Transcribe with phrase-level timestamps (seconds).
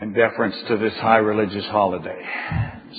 [0.00, 2.22] in deference to this high religious holiday.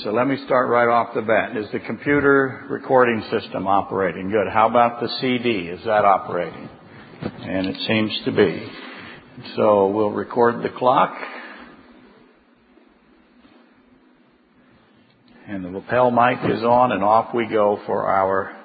[0.03, 1.55] So let me start right off the bat.
[1.55, 4.29] Is the computer recording system operating?
[4.29, 4.51] Good.
[4.51, 5.69] How about the CD?
[5.69, 6.67] Is that operating?
[7.21, 8.69] And it seems to be.
[9.55, 11.15] So we'll record the clock.
[15.47, 18.55] And the lapel mic is on and off we go for our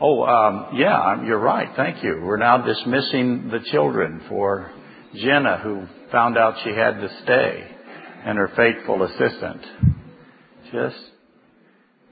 [0.00, 1.68] Oh, um, yeah, you're right.
[1.76, 2.20] Thank you.
[2.24, 4.72] We're now dismissing the children for
[5.14, 7.68] Jenna, who found out she had to stay,
[8.24, 9.60] and her faithful assistant.
[10.70, 10.96] Just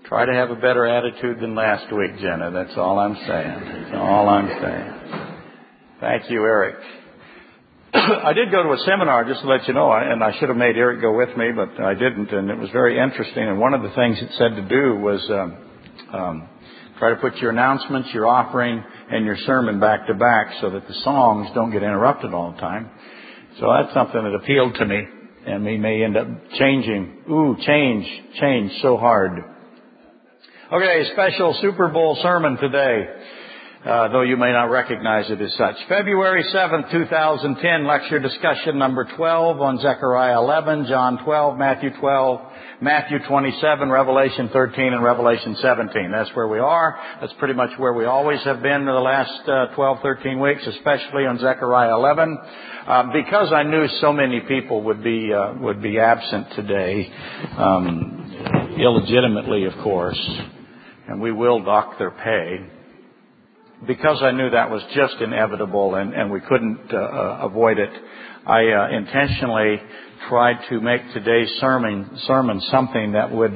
[0.07, 2.51] try to have a better attitude than last week, Jenna.
[2.51, 3.61] That's all I'm saying.
[3.61, 5.29] That's all I'm saying.
[6.01, 6.75] Thank you, Eric.
[7.95, 10.59] I did go to a seminar, just to let you know, and I should have
[10.59, 13.47] made Eric go with me, but I didn't, and it was very interesting.
[13.47, 15.57] And one of the things it said to do was um,
[16.12, 16.48] um,
[16.98, 20.89] try to put your announcements, your offering, and your sermon back to back so that
[20.89, 22.91] the songs don't get interrupted all the time.
[23.61, 25.02] So that's something that appealed to me,
[25.47, 26.27] and we may end up
[26.59, 27.24] changing.
[27.30, 28.06] Ooh, change,
[28.41, 29.33] change so hard.
[30.72, 33.09] Okay, special Super Bowl sermon today
[33.84, 35.75] uh, though you may not recognize it as such.
[35.89, 42.41] February 7th, 2010, lecture discussion number 12 on Zechariah 11, John 12, Matthew 12,
[42.83, 46.11] Matthew 27, Revelation 13, and Revelation 17.
[46.11, 46.98] That's where we are.
[47.20, 50.66] That's pretty much where we always have been for the last uh, 12, 13 weeks,
[50.66, 52.38] especially on Zechariah 11.
[52.84, 57.08] Uh, because I knew so many people would be uh, would be absent today,
[57.56, 60.20] um, illegitimately, of course,
[61.06, 62.81] and we will dock their pay
[63.86, 67.91] because I knew that was just inevitable and, and we couldn't uh, uh, avoid it,
[68.47, 69.80] I uh, intentionally
[70.28, 73.53] tried to make today's sermon, sermon something that would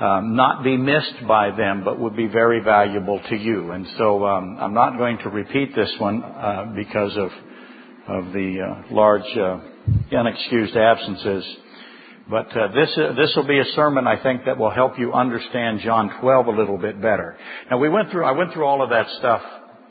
[0.00, 3.72] um, not be missed by them, but would be very valuable to you.
[3.72, 7.30] And so um, I'm not going to repeat this one uh, because of
[8.10, 9.60] of the uh, large uh,
[10.10, 11.44] unexcused absences.
[12.28, 15.12] But uh, this uh, this will be a sermon I think that will help you
[15.12, 17.36] understand John 12 a little bit better.
[17.70, 19.42] Now we went through I went through all of that stuff.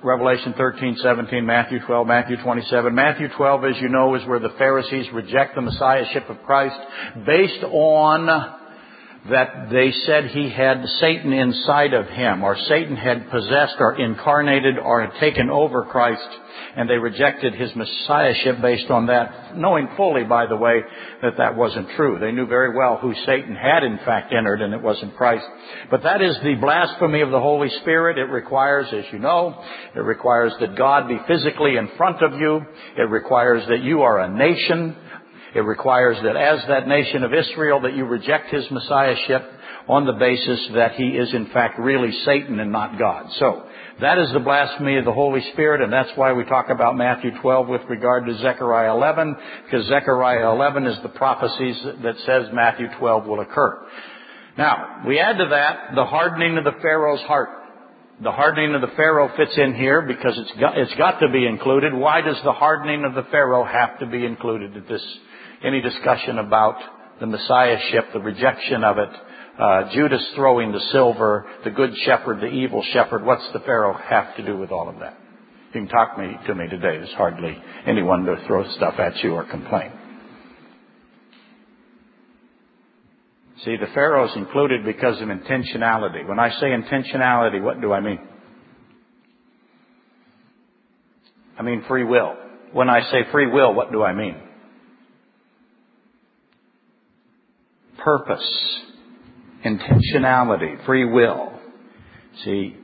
[0.02, 2.96] Revelation 13, 17, Matthew 12, Matthew 27.
[2.96, 6.80] Matthew 12, as you know, is where the Pharisees reject the Messiahship of Christ
[7.26, 8.59] based on
[9.28, 14.78] that they said he had Satan inside of him, or Satan had possessed or incarnated
[14.78, 16.28] or had taken over Christ,
[16.78, 20.82] and they rejected his messiahship based on that, knowing fully, by the way,
[21.22, 22.18] that that wasn't true.
[22.20, 25.46] They knew very well who Satan had in fact entered, and it wasn't Christ.
[25.92, 28.18] But that is the blasphemy of the Holy Spirit.
[28.18, 29.62] It requires, as you know,
[29.96, 32.62] it requires that God be physically in front of you.
[32.98, 34.96] It requires that you are a nation
[35.56, 39.44] it requires that as that nation of Israel that you reject his messiahship
[39.88, 43.26] on the basis that he is in fact really Satan and not God.
[43.40, 43.66] So,
[44.02, 47.32] that is the blasphemy of the Holy Spirit, and that's why we talk about Matthew
[47.42, 52.88] 12 with regard to Zechariah 11, because Zechariah 11 is the prophecies that says Matthew
[52.98, 53.86] 12 will occur.
[54.58, 57.50] Now, we add to that the hardening of the Pharaoh's heart.
[58.22, 61.46] The hardening of the Pharaoh fits in here because it's got, it's got to be
[61.46, 61.94] included.
[61.94, 65.04] Why does the hardening of the Pharaoh have to be included at this
[65.64, 66.76] any discussion about
[67.22, 69.10] the Messiahship, the rejection of it,
[69.58, 73.24] uh, Judas throwing the silver, the good shepherd, the evil shepherd.
[73.24, 75.18] What's the Pharaoh have to do with all of that?
[75.74, 76.98] You can talk me, to me today.
[76.98, 79.92] There's hardly anyone to throw stuff at you or complain.
[83.66, 86.28] See, the Pharaoh's included because of intentionality.
[86.28, 88.20] When I say intentionality, what do I mean?
[91.58, 92.36] I mean free will.
[92.72, 94.36] When I say free will, what do I mean?
[98.00, 98.80] purpose,
[99.66, 101.52] intentionality, free will.
[102.44, 102.76] See,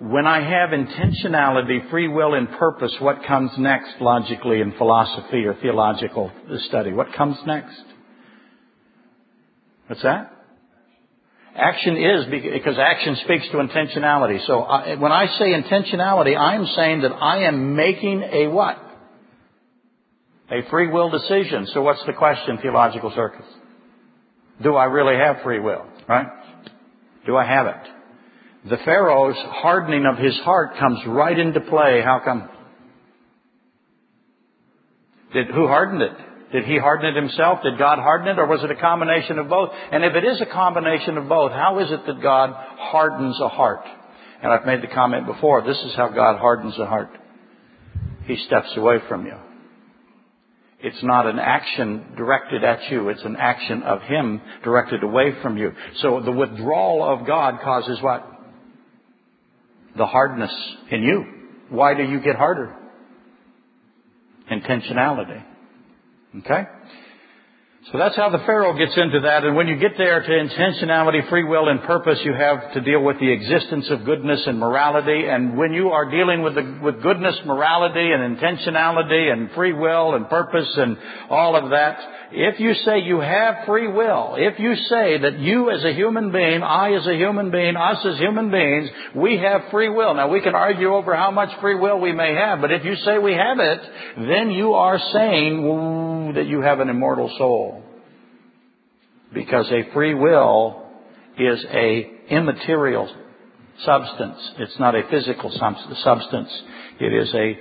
[0.00, 5.54] when I have intentionality, free will, and purpose, what comes next logically in philosophy or
[5.60, 6.30] theological
[6.68, 6.92] study?
[6.92, 7.82] What comes next?
[9.86, 10.30] What's that?
[11.56, 14.44] Action is because action speaks to intentionality.
[14.46, 18.76] So I, when I say intentionality, I'm saying that I am making a what?
[20.50, 21.68] A free will decision.
[21.72, 23.48] So what's the question, theological circles?
[24.62, 25.86] Do I really have free will?
[26.08, 26.26] Right?
[27.24, 28.70] Do I have it?
[28.70, 32.00] The Pharaoh's hardening of his heart comes right into play.
[32.02, 32.48] How come?
[35.32, 36.16] Did, who hardened it?
[36.54, 37.64] Did he harden it himself?
[37.64, 38.38] Did God harden it?
[38.38, 39.70] Or was it a combination of both?
[39.90, 43.48] And if it is a combination of both, how is it that God hardens a
[43.48, 43.84] heart?
[44.40, 47.10] And I've made the comment before, this is how God hardens a heart.
[48.26, 49.34] He steps away from you.
[50.78, 53.08] It's not an action directed at you.
[53.08, 55.72] It's an action of Him directed away from you.
[56.02, 58.24] So the withdrawal of God causes what?
[59.96, 60.52] The hardness
[60.92, 61.24] in you.
[61.70, 62.76] Why do you get harder?
[64.52, 65.42] Intentionality.
[66.38, 66.62] Okay?
[67.92, 69.44] So that's how the Pharaoh gets into that.
[69.44, 73.02] And when you get there to intentionality, free will, and purpose, you have to deal
[73.02, 75.26] with the existence of goodness and morality.
[75.28, 80.14] And when you are dealing with, the, with goodness, morality, and intentionality, and free will,
[80.14, 80.96] and purpose, and
[81.28, 81.98] all of that,
[82.32, 86.32] if you say you have free will, if you say that you as a human
[86.32, 90.14] being, I as a human being, us as human beings, we have free will.
[90.14, 92.96] Now we can argue over how much free will we may have, but if you
[92.96, 93.80] say we have it,
[94.16, 97.73] then you are saying that you have an immortal soul.
[99.34, 100.86] Because a free will
[101.38, 103.12] is a immaterial
[103.84, 104.38] substance.
[104.58, 106.62] It's not a physical substance.
[107.00, 107.58] It is a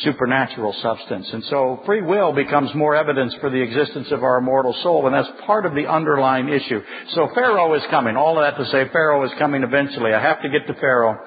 [0.00, 1.28] supernatural substance.
[1.32, 5.14] And so free will becomes more evidence for the existence of our immortal soul, and
[5.14, 6.80] that's part of the underlying issue.
[7.14, 8.16] So Pharaoh is coming.
[8.16, 10.12] All of that to say Pharaoh is coming eventually.
[10.12, 11.18] I have to get to Pharaoh.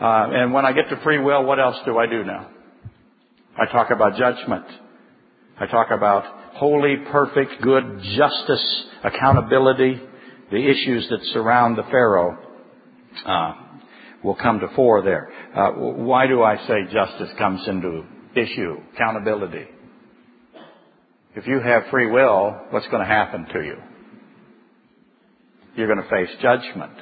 [0.00, 2.48] Uh, and when I get to free will, what else do I do now?
[3.60, 4.64] I talk about judgment.
[5.60, 10.00] I talk about holy, perfect, good justice, accountability,
[10.50, 12.36] the issues that surround the Pharaoh
[13.24, 13.54] uh,
[14.24, 15.30] will come to fore there.
[15.54, 18.76] Uh, why do I say justice comes into issue?
[18.94, 19.66] Accountability.
[21.36, 23.76] If you have free will, what's going to happen to you?
[25.76, 26.92] You're going to face judgment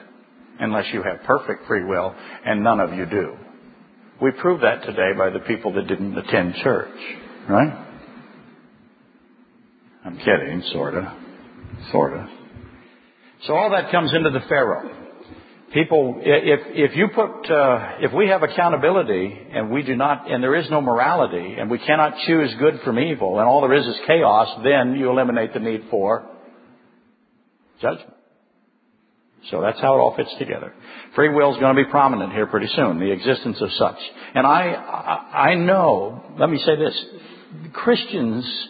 [0.61, 2.15] unless you have perfect free will,
[2.45, 3.37] and none of you do.
[4.21, 6.99] We prove that today by the people that didn't attend church,
[7.49, 7.86] right?
[10.07, 11.17] I'm kidding, sorta.
[11.91, 12.29] Sorta.
[13.43, 15.03] So all that comes into the Pharaoh.
[15.75, 16.61] People, if,
[16.93, 20.71] if you put, uh, if we have accountability and we do not, and there is
[20.71, 24.61] no morality and we cannot choose good from evil and all there is is chaos,
[24.63, 26.31] then you eliminate the need for
[27.83, 28.15] judgment.
[29.51, 30.73] So that's how it all fits together.
[31.17, 33.99] Free will is going to be prominent here pretty soon, the existence of such.
[34.37, 37.05] And I, I, I know, let me say this,
[37.73, 38.69] Christians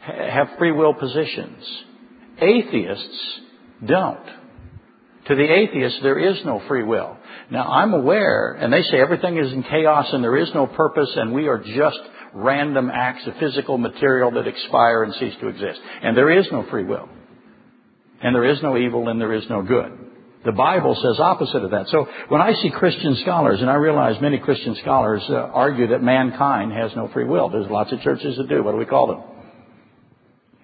[0.00, 1.64] have free will positions.
[2.40, 3.40] Atheists
[3.84, 4.24] don't.
[5.26, 7.16] To the atheist, there is no free will.
[7.50, 11.10] Now, I'm aware, and they say everything is in chaos and there is no purpose
[11.14, 12.00] and we are just
[12.32, 15.80] random acts of physical material that expire and cease to exist.
[16.02, 17.08] And there is no free will.
[18.22, 19.92] And there is no evil and there is no good.
[20.44, 21.88] The Bible says opposite of that.
[21.88, 26.02] So when I see Christian scholars, and I realize many Christian scholars uh, argue that
[26.02, 27.50] mankind has no free will.
[27.50, 28.62] There's lots of churches that do.
[28.62, 29.39] What do we call them?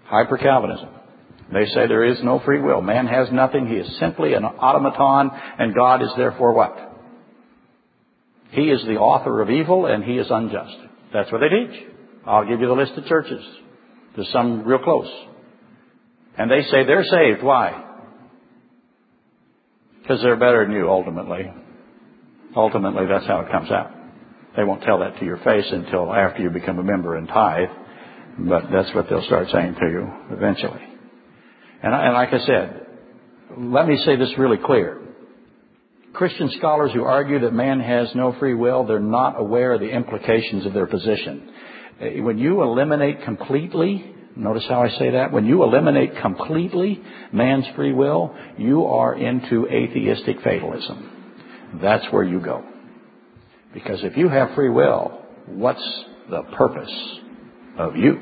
[0.09, 0.89] Hyper Calvinism.
[1.53, 2.81] They say there is no free will.
[2.81, 3.67] Man has nothing.
[3.69, 6.77] He is simply an automaton, and God is therefore what?
[8.51, 10.77] He is the author of evil, and he is unjust.
[11.13, 11.87] That's what they teach.
[12.25, 13.45] I'll give you the list of churches.
[14.15, 15.11] There's some real close.
[16.37, 17.43] And they say they're saved.
[17.43, 17.85] Why?
[20.03, 21.53] Because they're better than you, ultimately.
[22.55, 23.93] Ultimately, that's how it comes out.
[24.57, 27.69] They won't tell that to your face until after you become a member and tithe.
[28.39, 30.83] But that's what they'll start saying to you eventually.
[31.83, 32.87] And, and like I said,
[33.57, 35.01] let me say this really clear.
[36.13, 39.89] Christian scholars who argue that man has no free will, they're not aware of the
[39.89, 41.51] implications of their position.
[42.01, 45.33] Uh, when you eliminate completely, notice how I say that?
[45.33, 51.79] When you eliminate completely man's free will, you are into atheistic fatalism.
[51.83, 52.65] That's where you go.
[53.75, 57.21] Because if you have free will, what's the purpose
[57.79, 58.19] of you.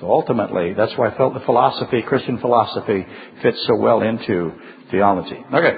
[0.00, 3.04] So ultimately, that's why I felt the philosophy, Christian philosophy,
[3.42, 4.52] fits so well into
[4.90, 5.38] theology.
[5.52, 5.76] Okay.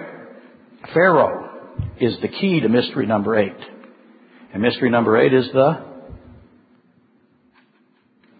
[0.92, 1.48] Pharaoh
[1.98, 3.56] is the key to mystery number eight.
[4.52, 5.84] And mystery number eight is the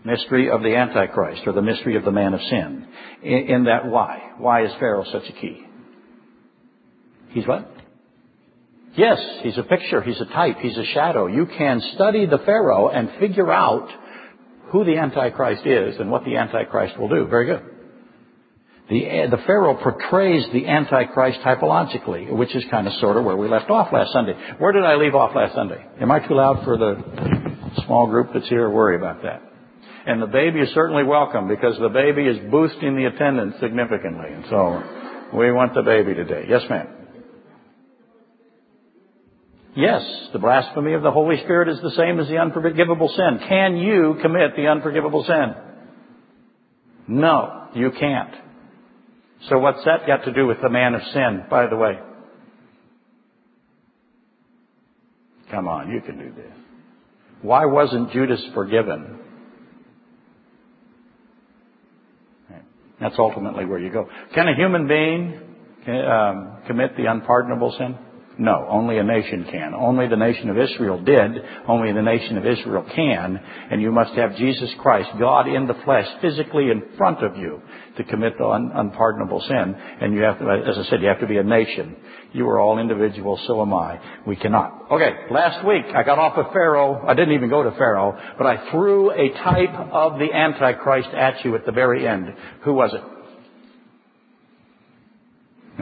[0.04, 2.86] mystery of the Antichrist, or the mystery of the man of sin.
[3.22, 4.32] In, in that why?
[4.38, 5.64] Why is Pharaoh such a key?
[7.30, 7.70] He's what?
[9.00, 11.26] Yes, he's a picture, he's a type, he's a shadow.
[11.26, 13.88] You can study the Pharaoh and figure out
[14.72, 17.26] who the Antichrist is and what the Antichrist will do.
[17.26, 17.62] Very good.
[18.90, 23.38] The, eh, the Pharaoh portrays the Antichrist typologically, which is kind of sort of where
[23.38, 24.34] we left off last Sunday.
[24.58, 25.82] Where did I leave off last Sunday?
[25.98, 28.68] Am I too loud for the small group that's here?
[28.68, 29.40] Worry about that.
[30.06, 34.30] And the baby is certainly welcome because the baby is boosting the attendance significantly.
[34.30, 34.82] And so
[35.38, 36.44] we want the baby today.
[36.50, 36.99] Yes, ma'am.
[39.76, 43.46] Yes, the blasphemy of the Holy Spirit is the same as the unforgivable sin.
[43.48, 45.54] Can you commit the unforgivable sin?
[47.06, 48.34] No, you can't.
[49.48, 51.98] So what's that got to do with the man of sin, by the way?
[55.50, 56.52] Come on, you can do this.
[57.42, 59.18] Why wasn't Judas forgiven?
[63.00, 64.08] That's ultimately where you go.
[64.34, 65.40] Can a human being
[65.88, 67.96] um, commit the unpardonable sin?
[68.40, 69.74] No, only a nation can.
[69.74, 71.30] Only the nation of Israel did.
[71.68, 73.38] Only the nation of Israel can.
[73.70, 77.60] And you must have Jesus Christ, God in the flesh, physically in front of you
[77.98, 79.74] to commit the un- unpardonable sin.
[80.00, 81.94] And you have to, as I said, you have to be a nation.
[82.32, 84.00] You are all individuals, so am I.
[84.26, 84.86] We cannot.
[84.90, 87.04] Okay, last week I got off of Pharaoh.
[87.06, 91.44] I didn't even go to Pharaoh, but I threw a type of the Antichrist at
[91.44, 92.32] you at the very end.
[92.64, 93.02] Who was it?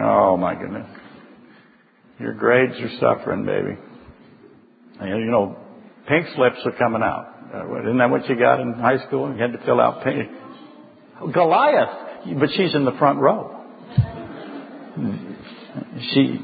[0.01, 0.98] Oh my goodness.
[2.19, 3.79] Your grades are suffering, baby.
[5.01, 5.57] You know,
[6.09, 7.35] pink slips are coming out.
[7.55, 9.33] Uh, isn't that what you got in high school?
[9.33, 10.29] You had to fill out pink.
[11.33, 13.55] Goliath, but she's in the front row.
[16.13, 16.39] She,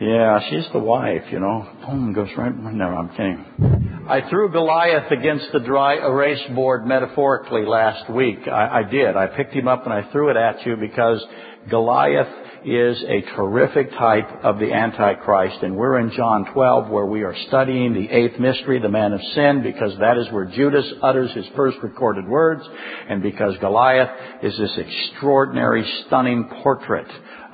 [0.00, 1.66] yeah, she's the wife, you know.
[1.86, 2.54] Boom, goes right.
[2.54, 4.04] No, I'm kidding.
[4.08, 8.40] I threw Goliath against the dry erase board metaphorically last week.
[8.46, 9.16] I, I did.
[9.16, 11.24] I picked him up and I threw it at you because
[11.70, 12.28] Goliath
[12.66, 15.62] is a terrific type of the Antichrist.
[15.62, 19.20] And we're in John 12 where we are studying the eighth mystery, the man of
[19.34, 22.62] sin, because that is where Judas utters his first recorded words,
[23.08, 24.10] and because Goliath
[24.42, 27.06] is this extraordinary, stunning portrait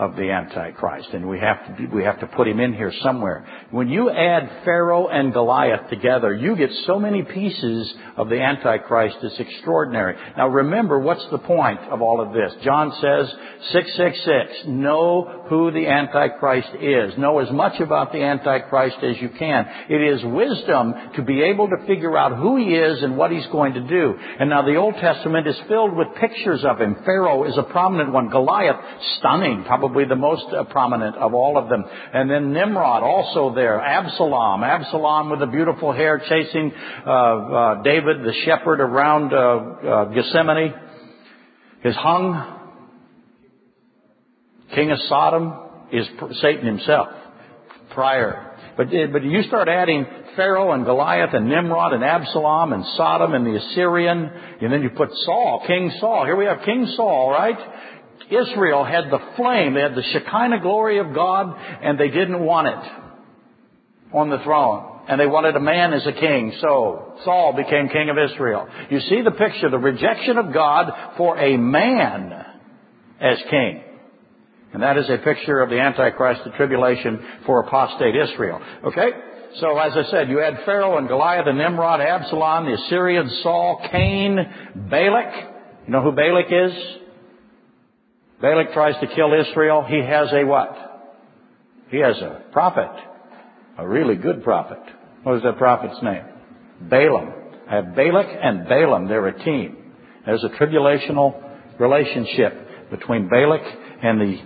[0.02, 1.10] of the Antichrist.
[1.12, 3.46] And we have to, we have to put him in here somewhere.
[3.70, 9.18] When you add Pharaoh and Goliath together, you get so many pieces of the Antichrist.
[9.22, 10.16] It's extraordinary.
[10.36, 12.52] Now remember, what's the point of all of this?
[12.64, 13.32] John says,
[13.70, 17.16] 666, know who the Antichrist is.
[17.16, 19.66] Know as much about the Antichrist as you can.
[19.88, 23.46] It is wisdom to be able to figure out who he is and what he's
[23.52, 24.14] going to do.
[24.40, 26.96] And now the Old Testament is filled with pictures of him.
[27.04, 28.30] Pharaoh is a prominent one.
[28.30, 28.80] Goliath,
[29.18, 31.84] stunning, probably probably the most uh, prominent of all of them.
[32.14, 33.78] And then Nimrod also there.
[33.78, 34.64] Absalom.
[34.64, 36.72] Absalom with the beautiful hair chasing
[37.06, 40.72] uh, uh, David, the shepherd, around uh, uh, Gethsemane
[41.84, 42.58] is hung.
[44.74, 45.52] King of Sodom
[45.92, 46.06] is
[46.40, 47.08] Satan himself
[47.92, 48.56] prior.
[48.78, 50.06] But, but you start adding
[50.36, 54.30] Pharaoh and Goliath and Nimrod and Absalom and Sodom and the Assyrian,
[54.62, 56.24] and then you put Saul, King Saul.
[56.24, 57.58] Here we have King Saul, right?
[58.30, 62.68] Israel had the flame, they had the Shekinah glory of God, and they didn't want
[62.68, 64.88] it on the throne.
[65.08, 68.68] And they wanted a man as a king, so Saul became king of Israel.
[68.88, 72.32] You see the picture, the rejection of God for a man
[73.20, 73.82] as king.
[74.72, 78.60] And that is a picture of the Antichrist, the tribulation for apostate Israel.
[78.84, 79.10] Okay?
[79.60, 83.86] So as I said, you had Pharaoh and Goliath and Nimrod, Absalom, the Assyrian, Saul,
[83.90, 84.38] Cain,
[84.88, 85.34] Balak.
[85.86, 86.72] You know who Balak is?
[88.42, 89.86] Balak tries to kill Israel.
[89.88, 90.76] He has a what?
[91.90, 92.90] He has a prophet.
[93.78, 94.80] A really good prophet.
[95.22, 96.24] What is that prophet's name?
[96.80, 97.32] Balaam.
[97.70, 99.06] I have Balak and Balaam.
[99.06, 99.76] They're a team.
[100.26, 101.40] There's a tribulational
[101.78, 103.62] relationship between Balak
[104.02, 104.36] and the,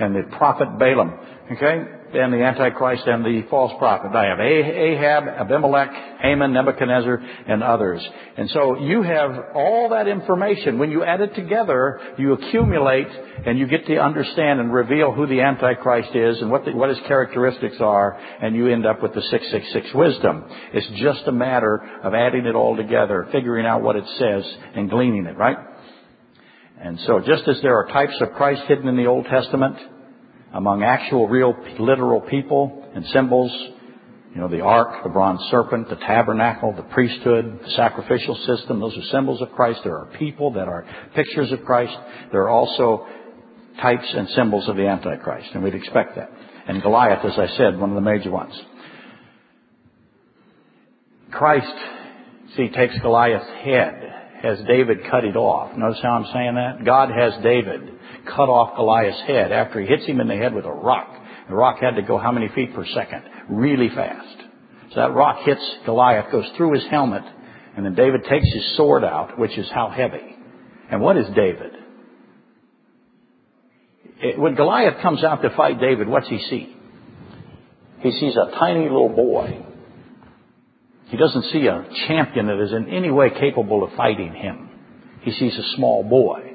[0.00, 1.18] and the prophet Balaam.
[1.52, 1.96] Okay?
[2.14, 4.14] and the Antichrist and the false prophet.
[4.14, 8.06] I have Ahab, Abimelech, Haman, Nebuchadnezzar, and others.
[8.36, 10.78] And so you have all that information.
[10.78, 13.08] When you add it together, you accumulate
[13.44, 16.88] and you get to understand and reveal who the Antichrist is and what, the, what
[16.88, 20.44] his characteristics are, and you end up with the 666 wisdom.
[20.72, 24.90] It's just a matter of adding it all together, figuring out what it says, and
[24.90, 25.56] gleaning it, right?
[26.78, 29.76] And so just as there are types of Christ hidden in the Old Testament,
[30.52, 33.52] among actual, real, literal people and symbols.
[34.34, 38.96] You know, the ark, the bronze serpent, the tabernacle, the priesthood, the sacrificial system, those
[38.96, 39.80] are symbols of Christ.
[39.82, 41.96] There are people that are pictures of Christ.
[42.32, 43.06] There are also
[43.80, 46.30] types and symbols of the Antichrist, and we'd expect that.
[46.68, 48.54] And Goliath, as I said, one of the major ones.
[51.30, 51.72] Christ,
[52.56, 54.02] see, takes Goliath's head,
[54.42, 55.76] has David cut it off.
[55.76, 56.84] Notice how I'm saying that?
[56.84, 57.95] God has David
[58.26, 61.08] cut off Goliath's head after he hits him in the head with a rock.
[61.48, 63.22] The rock had to go how many feet per second?
[63.48, 64.36] Really fast.
[64.90, 67.22] So that rock hits Goliath, goes through his helmet,
[67.76, 70.36] and then David takes his sword out, which is how heavy.
[70.90, 71.72] And what is David?
[74.18, 76.76] It, when Goliath comes out to fight David, what's he see?
[78.00, 79.64] He sees a tiny little boy.
[81.06, 84.70] He doesn't see a champion that is in any way capable of fighting him.
[85.22, 86.45] He sees a small boy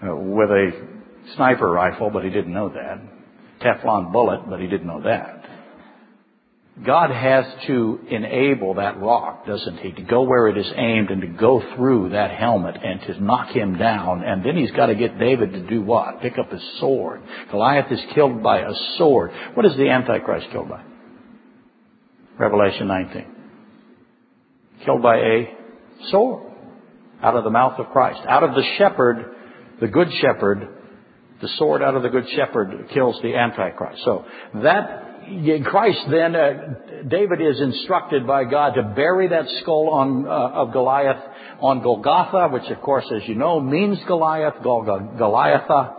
[0.00, 0.70] Uh, with a
[1.34, 3.00] sniper rifle, but he didn't know that.
[3.60, 5.44] Teflon bullet, but he didn't know that.
[6.86, 11.22] God has to enable that rock, doesn't he, to go where it is aimed and
[11.22, 14.22] to go through that helmet and to knock him down.
[14.22, 16.20] And then he's got to get David to do what?
[16.20, 17.20] Pick up his sword.
[17.50, 19.32] Goliath is killed by a sword.
[19.54, 20.84] What is the Antichrist killed by?
[22.38, 23.26] Revelation 19.
[24.84, 25.56] Killed by a
[26.10, 26.52] sword.
[27.20, 28.20] Out of the mouth of Christ.
[28.28, 29.34] Out of the shepherd
[29.80, 30.68] the good shepherd
[31.40, 34.02] The sword out of the good shepherd kills the antichrist.
[34.04, 35.04] So that
[35.64, 36.52] Christ then, uh,
[37.06, 41.22] David is instructed by God to bury that skull on, uh, of Goliath
[41.60, 44.54] on Golgotha, which of course, as you know, means Goliath.
[44.64, 45.94] Goliatha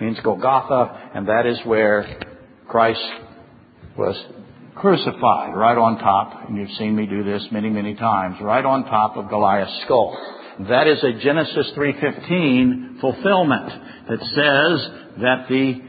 [0.00, 2.06] means Golgotha, and that is where
[2.68, 3.04] Christ
[3.98, 4.16] was
[4.76, 8.84] crucified, right on top, and you've seen me do this many, many times, right on
[8.84, 10.16] top of Goliath's skull.
[10.60, 13.68] That is a Genesis 3.15 fulfillment
[14.08, 15.80] that says that the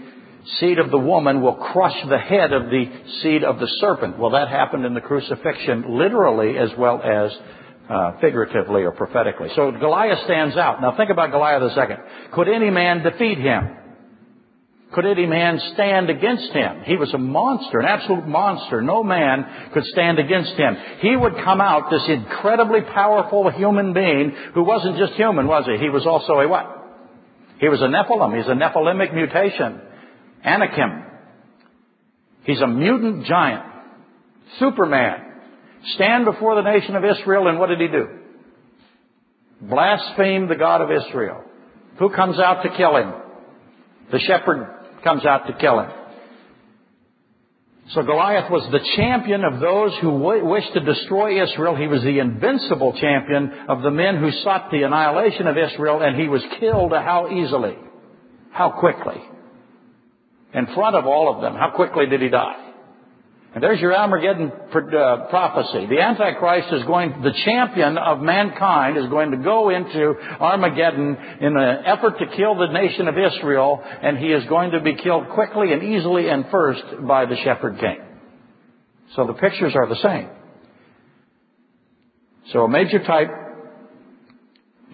[0.60, 2.86] seed of the woman will crush the head of the
[3.22, 4.18] seed of the serpent.
[4.18, 7.32] Well, that happened in the crucifixion literally as well as
[7.90, 9.50] uh, figuratively or prophetically.
[9.56, 10.82] So Goliath stands out.
[10.82, 11.98] Now think about Goliath a second.
[12.34, 13.85] Could any man defeat him?
[14.96, 16.84] Could any man stand against him?
[16.86, 18.82] He was a monster, an absolute monster.
[18.82, 20.78] No man could stand against him.
[21.02, 25.84] He would come out, this incredibly powerful human being who wasn't just human, was he?
[25.84, 26.66] He was also a what?
[27.60, 28.38] He was a Nephilim.
[28.38, 29.82] He's a Nephilimic mutation.
[30.46, 31.04] Anakim.
[32.46, 33.66] He's a mutant giant.
[34.60, 35.42] Superman.
[35.96, 38.08] Stand before the nation of Israel and what did he do?
[39.62, 41.44] Blaspheme the God of Israel.
[42.00, 43.14] Who comes out to kill him?
[44.14, 45.92] The shepherd comes out to kill him.
[47.92, 50.10] So Goliath was the champion of those who
[50.44, 51.76] wished to destroy Israel.
[51.76, 56.20] He was the invincible champion of the men who sought the annihilation of Israel, and
[56.20, 57.78] he was killed how easily?
[58.52, 59.22] How quickly?
[60.54, 61.54] In front of all of them.
[61.54, 62.65] How quickly did he die?
[63.56, 65.86] And there's your Armageddon uh, prophecy.
[65.86, 71.56] The Antichrist is going, the champion of mankind is going to go into Armageddon in
[71.56, 75.30] an effort to kill the nation of Israel, and he is going to be killed
[75.30, 78.00] quickly and easily and first by the shepherd king.
[79.16, 80.30] So the pictures are the same.
[82.52, 83.30] So a major type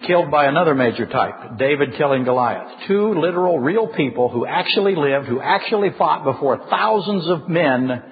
[0.06, 2.86] killed by another major type, David killing Goliath.
[2.86, 8.04] Two literal, real people who actually lived, who actually fought before thousands of men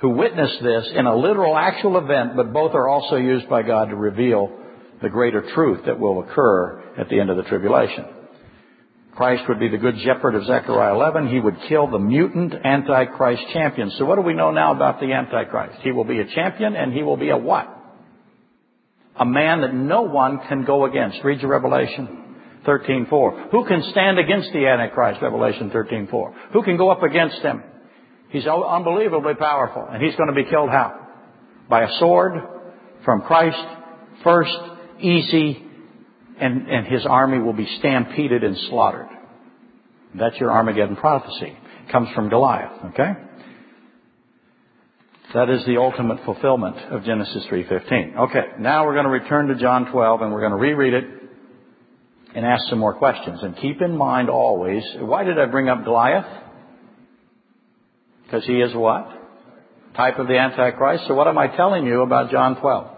[0.00, 3.90] who witnessed this in a literal, actual event, but both are also used by God
[3.90, 4.50] to reveal
[5.02, 8.04] the greater truth that will occur at the end of the tribulation.
[9.14, 11.28] Christ would be the good shepherd of Zechariah 11.
[11.28, 13.90] He would kill the mutant Antichrist champion.
[13.98, 15.80] So what do we know now about the Antichrist?
[15.82, 17.68] He will be a champion and he will be a what?
[19.16, 21.22] A man that no one can go against.
[21.22, 23.50] Read your Revelation 13.4.
[23.50, 25.20] Who can stand against the Antichrist?
[25.20, 26.52] Revelation 13.4.
[26.52, 27.62] Who can go up against him?
[28.30, 29.86] He's unbelievably powerful.
[29.90, 31.08] And he's going to be killed how?
[31.68, 32.32] By a sword
[33.04, 33.58] from Christ
[34.22, 34.56] first,
[35.00, 35.62] easy,
[36.40, 39.08] and, and his army will be stampeded and slaughtered.
[40.14, 41.56] That's your Armageddon prophecy.
[41.86, 43.12] It comes from Goliath, okay?
[45.34, 48.16] That is the ultimate fulfillment of Genesis 3.15.
[48.16, 51.04] Okay, now we're going to return to John 12 and we're going to reread it
[52.34, 53.40] and ask some more questions.
[53.42, 56.26] And keep in mind always, why did I bring up Goliath?
[58.30, 59.08] Because he is what?
[59.96, 61.04] Type of the Antichrist.
[61.08, 62.90] So what am I telling you about John 12?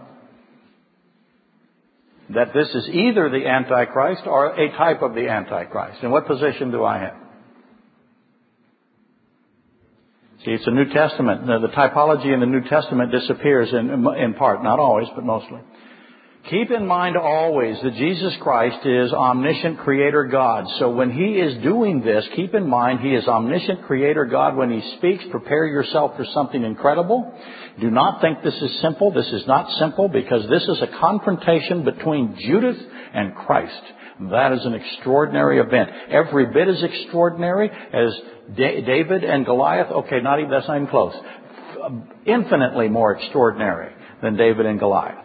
[2.35, 6.03] That this is either the Antichrist or a type of the Antichrist.
[6.03, 7.16] And what position do I have?
[10.45, 11.47] See, it's a New Testament.
[11.47, 15.61] The, the typology in the New Testament disappears in, in part, not always, but mostly.
[16.50, 20.64] Keep in mind always that Jesus Christ is omniscient creator God.
[20.81, 24.57] So when He is doing this, keep in mind He is omniscient creator God.
[24.57, 27.33] When He speaks, prepare yourself for something incredible.
[27.81, 29.12] Do not think this is simple.
[29.12, 32.76] This is not simple because this is a confrontation between Judas
[33.14, 33.83] and Christ.
[34.33, 35.90] That is an extraordinary event.
[36.11, 38.20] Every bit as extraordinary as
[38.57, 39.92] David and Goliath.
[39.92, 41.14] Okay, not even, that's not even close.
[42.26, 45.21] Infinitely more extraordinary than David and Goliath.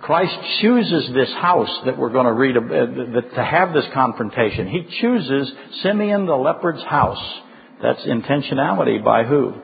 [0.00, 4.68] Christ chooses this house that we're going to read uh, to have this confrontation.
[4.68, 7.40] He chooses Simeon the leper's house.
[7.82, 9.54] That's intentionality by who?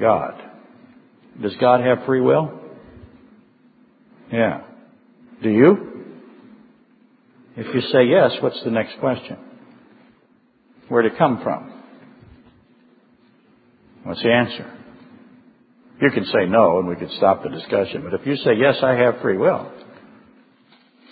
[0.00, 0.40] God.
[1.40, 2.60] Does God have free will?
[4.32, 4.62] Yeah.
[5.42, 6.04] Do you?
[7.56, 9.36] If you say yes, what's the next question?
[10.88, 11.72] Where'd it come from?
[14.04, 14.70] What's the answer?
[16.00, 18.76] You can say no and we could stop the discussion, but if you say yes,
[18.82, 19.72] I have free will,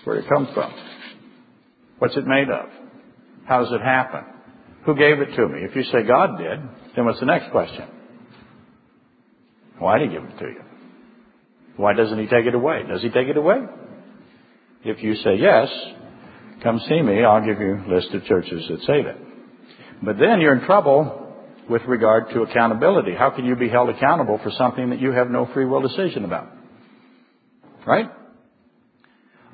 [0.05, 0.73] where did it come from?
[1.99, 2.69] What's it made of?
[3.47, 4.25] How does it happen?
[4.87, 5.61] Who gave it to me?
[5.63, 6.59] If you say God did,
[6.97, 7.87] then what's the next question?
[9.79, 10.63] Why did he give it to you?
[11.77, 12.83] Why doesn't he take it away?
[12.89, 13.59] Does he take it away?
[14.85, 15.69] If you say yes,
[16.63, 17.23] come see me.
[17.25, 19.17] I'll give you a list of churches that say that.
[20.03, 21.22] But then you're in trouble
[21.69, 23.15] with regard to accountability.
[23.15, 26.25] How can you be held accountable for something that you have no free will decision
[26.25, 26.49] about?
[27.87, 28.11] Right?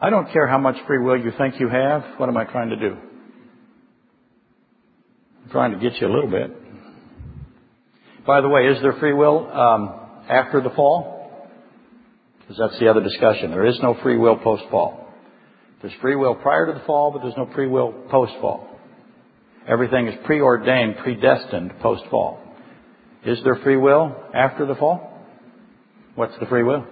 [0.00, 2.04] I don't care how much free will you think you have.
[2.18, 2.96] What am I trying to do?
[5.44, 6.50] I'm trying to get you a little bit.
[8.26, 11.48] By the way, is there free will um, after the fall?
[12.40, 13.50] Because that's the other discussion.
[13.50, 15.08] There is no free will post fall.
[15.82, 18.77] There's free will prior to the fall, but there's no free will post fall.
[19.68, 22.40] Everything is preordained, predestined post fall.
[23.24, 25.26] Is there free will after the fall?
[26.14, 26.87] What's the free will?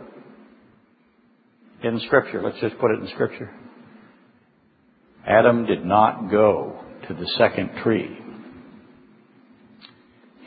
[1.83, 2.43] In Scripture.
[2.43, 3.51] Let's just put it in Scripture.
[5.27, 8.19] Adam did not go to the second tree.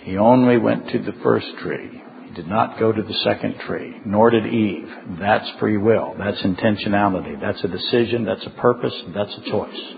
[0.04, 2.02] He only went to the first tree.
[2.28, 4.88] He did not go to the second tree, nor did Eve.
[5.20, 6.16] That's free will.
[6.18, 7.40] That's intentionality.
[7.42, 8.24] That's a decision.
[8.24, 8.94] That's a purpose.
[9.14, 9.94] That's a choice.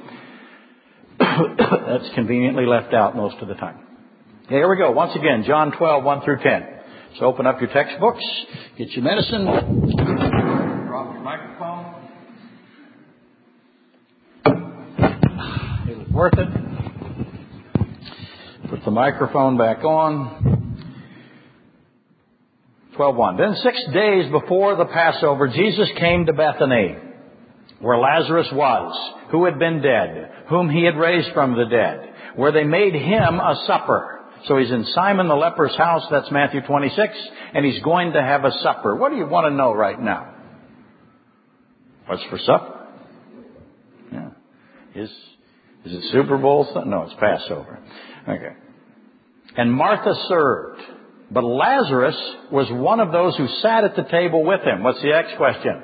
[1.88, 3.80] that's conveniently left out most of the time.
[4.50, 4.92] Here we go.
[4.92, 6.68] Once again, John 12, 1 through 10.
[7.20, 8.24] So open up your textbooks,
[8.78, 11.96] get your medicine, drop your microphone.
[15.90, 16.48] It was worth it.
[18.70, 20.78] Put the microphone back on.
[22.98, 23.38] 12.1.
[23.38, 26.96] Then six days before the Passover, Jesus came to Bethany,
[27.82, 32.52] where Lazarus was, who had been dead, whom he had raised from the dead, where
[32.52, 34.20] they made him a supper.
[34.46, 37.14] So he's in Simon the leper's house, that's Matthew 26,
[37.54, 38.96] and he's going to have a supper.
[38.96, 40.36] What do you want to know right now?
[42.06, 42.88] What's for supper?
[44.12, 44.30] Yeah.
[44.96, 45.10] Is,
[45.86, 46.68] is it Super Bowl?
[46.86, 47.80] No, it's Passover.
[48.28, 48.54] Okay.
[49.58, 50.82] And Martha served.
[51.32, 52.18] But Lazarus
[52.52, 54.84] was one of those who sat at the table with him.
[54.84, 55.82] What's the next question?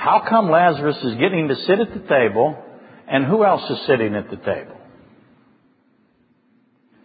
[0.00, 2.56] How come Lazarus is getting to sit at the table
[3.06, 4.78] and who else is sitting at the table?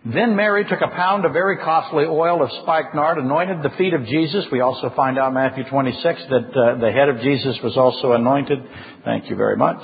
[0.05, 4.05] Then Mary took a pound of very costly oil of spikenard, anointed the feet of
[4.05, 4.45] Jesus.
[4.49, 8.13] We also find out in Matthew 26 that uh, the head of Jesus was also
[8.13, 8.59] anointed.
[9.03, 9.81] Thank you very much.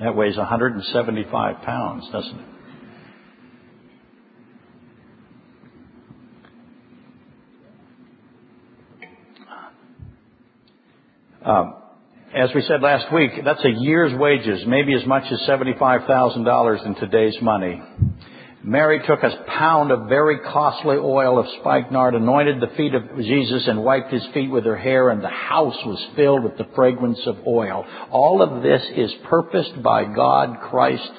[0.00, 2.46] That weighs 175 pounds, doesn't it?
[11.44, 16.94] As we said last week, that's a year's wages, maybe as much as $75,000 in
[16.96, 17.82] today's money.
[18.62, 23.66] Mary took a pound of very costly oil of spikenard, anointed the feet of Jesus,
[23.66, 27.20] and wiped his feet with her hair, and the house was filled with the fragrance
[27.26, 27.86] of oil.
[28.10, 31.10] All of this is purposed by God, Christ.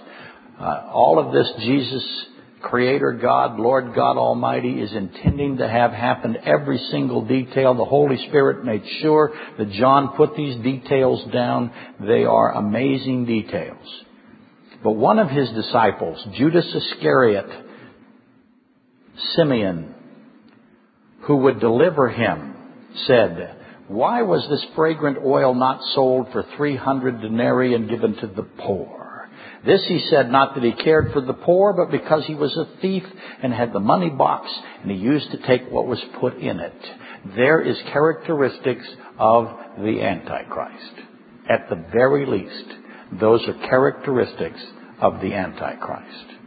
[0.60, 2.28] Uh, all of this, Jesus
[2.62, 7.74] Creator God, Lord God Almighty is intending to have happened every single detail.
[7.74, 11.72] The Holy Spirit made sure that John put these details down.
[12.00, 13.86] They are amazing details.
[14.84, 17.46] But one of his disciples, Judas Iscariot,
[19.36, 19.94] Simeon,
[21.22, 22.56] who would deliver him,
[23.06, 28.44] said, Why was this fragrant oil not sold for 300 denarii and given to the
[28.44, 29.01] poor?
[29.66, 32.82] This he said not that he cared for the poor, but because he was a
[32.82, 33.04] thief
[33.44, 34.50] and had the money box
[34.82, 36.74] and he used to take what was put in it.
[37.36, 38.86] There is characteristics
[39.20, 39.48] of
[39.78, 40.94] the Antichrist.
[41.50, 42.74] At the very least,
[43.20, 44.62] those are characteristics
[45.00, 46.41] of the Antichrist.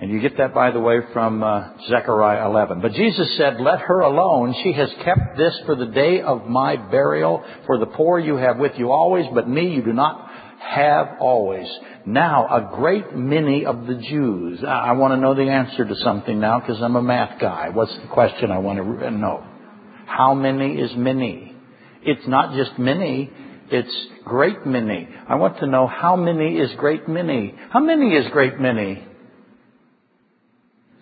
[0.00, 2.80] And you get that, by the way, from uh, Zechariah 11.
[2.80, 4.54] But Jesus said, Let her alone.
[4.62, 7.42] She has kept this for the day of my burial.
[7.66, 10.30] For the poor you have with you always, but me you do not
[10.60, 11.66] have always.
[12.06, 14.60] Now, a great many of the Jews.
[14.62, 17.70] I, I want to know the answer to something now because I'm a math guy.
[17.70, 19.44] What's the question I want to know?
[20.06, 21.56] How many is many?
[22.02, 23.32] It's not just many.
[23.70, 25.08] It's great many.
[25.28, 27.52] I want to know how many is great many.
[27.70, 29.07] How many is great many?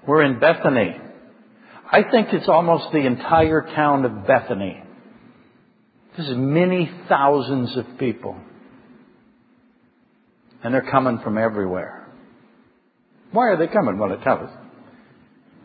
[0.06, 0.96] We're in Bethany.
[1.90, 4.82] I think it's almost the entire town of Bethany.
[6.16, 8.36] This is many thousands of people.
[10.62, 12.08] And they're coming from everywhere.
[13.32, 13.98] Why are they coming?
[13.98, 14.56] Well, it tells us.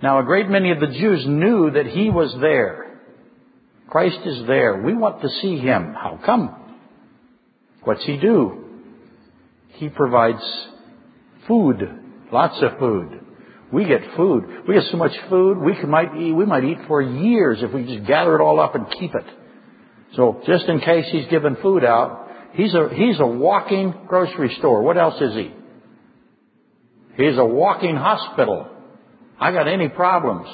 [0.04, 3.00] Now, a great many of the Jews knew that he was there.
[3.88, 4.82] Christ is there.
[4.82, 5.94] We want to see him.
[5.94, 6.78] How come?
[7.84, 8.66] What's he do?
[9.74, 10.42] He provides
[11.48, 11.78] food,
[12.32, 13.20] lots of food.
[13.72, 14.68] We get food.
[14.68, 17.86] We get so much food, we might eat, we might eat for years if we
[17.86, 19.26] just gather it all up and keep it.
[20.16, 24.82] So just in case he's giving food out, he's a, he's a walking grocery store.
[24.82, 25.54] What else is he?
[27.16, 28.68] He's a walking hospital.
[29.40, 30.48] I got any problems.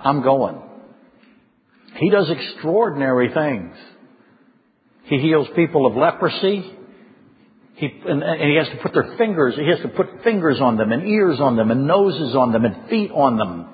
[0.00, 0.60] I'm going.
[1.96, 3.76] He does extraordinary things.
[5.04, 6.74] He heals people of leprosy.
[7.76, 10.76] He, and, and, he has to put their fingers, he has to put fingers on
[10.76, 13.68] them and ears on them and noses on them and feet on them.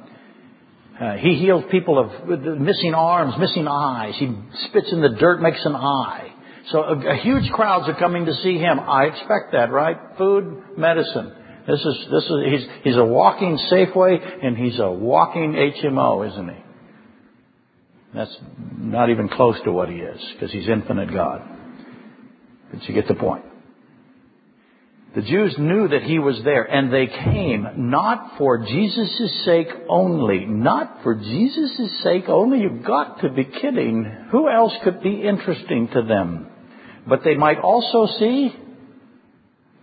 [0.99, 2.29] Uh, he heals people of
[2.61, 4.15] missing arms, missing eyes.
[4.19, 4.35] He
[4.69, 6.33] spits in the dirt, makes an eye.
[6.71, 8.79] So a, a huge crowds are coming to see him.
[8.81, 9.97] I expect that, right?
[10.19, 11.35] Food, medicine.
[11.67, 16.49] This is, this is, he's, he's a walking Safeway and he's a walking HMO, isn't
[16.49, 16.63] he?
[18.15, 18.37] That's
[18.77, 21.43] not even close to what he is because he's infinite God.
[22.73, 23.45] But you get the point.
[25.15, 30.47] The Jews knew that he was there and they came not for Jesus' sake only.
[30.47, 32.61] Not for Jesus' sake only.
[32.61, 34.05] You've got to be kidding.
[34.31, 36.47] Who else could be interesting to them?
[37.09, 38.55] But they might also see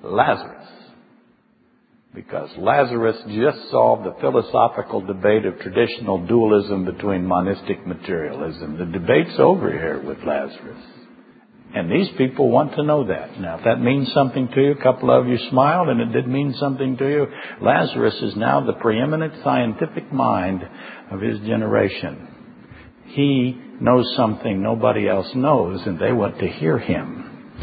[0.02, 0.66] Lazarus.
[2.16, 8.78] Because Lazarus just solved the philosophical debate of traditional dualism between monistic materialism.
[8.78, 10.84] The debate's over here with Lazarus.
[11.78, 13.40] And these people want to know that.
[13.40, 16.28] Now, if that means something to you, a couple of you smiled and it did
[16.28, 17.28] mean something to you.
[17.62, 20.68] Lazarus is now the preeminent scientific mind
[21.12, 22.28] of his generation.
[23.06, 27.54] He knows something nobody else knows and they want to hear him.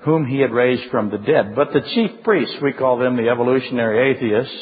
[0.00, 1.54] Whom he had raised from the dead.
[1.56, 4.56] But the chief priests, we call them the evolutionary atheists,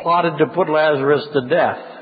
[0.00, 1.95] plotted to put Lazarus to death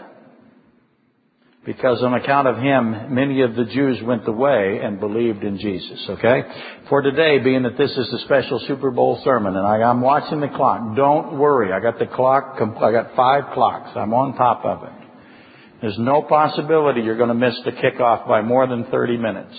[1.65, 5.59] because on account of him, many of the Jews went the way and believed in
[5.59, 6.43] Jesus, okay?
[6.91, 10.41] For today, being that this is a special Super Bowl sermon, and I, am watching
[10.41, 14.65] the clock, don't worry, I got the clock, I got five clocks, I'm on top
[14.65, 15.05] of it.
[15.81, 19.55] There's no possibility you're going to miss the kickoff by more than 30 minutes.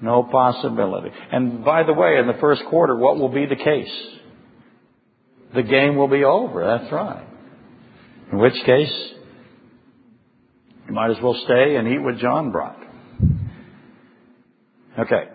[0.00, 1.10] No possibility.
[1.32, 3.92] And by the way, in the first quarter, what will be the case?
[5.54, 7.26] The game will be over, that's right.
[8.30, 9.12] In which case,
[10.86, 12.78] you might as well stay and eat what John brought.
[14.98, 15.28] Okay.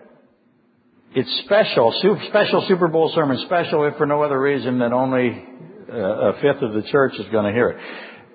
[1.14, 1.92] It's special,
[2.28, 5.46] special Super Bowl sermon, special if for no other reason than only
[5.92, 7.76] uh, a fifth of the church is going to hear it.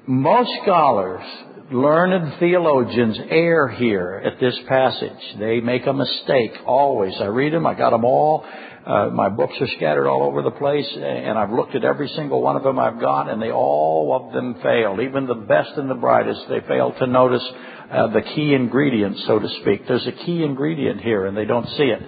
[0.07, 1.23] Most scholars,
[1.71, 5.37] learned theologians err here at this passage.
[5.39, 7.13] They make a mistake always.
[7.19, 8.45] I read them, I got them all.
[8.87, 12.41] Uh, my books are scattered all over the place, and I've looked at every single
[12.41, 14.99] one of them I've got, and they all of them fail.
[15.01, 17.43] Even the best and the brightest, they fail to notice
[17.91, 19.85] uh, the key ingredient, so to speak.
[19.89, 22.01] There's a key ingredient here, and they don't see it.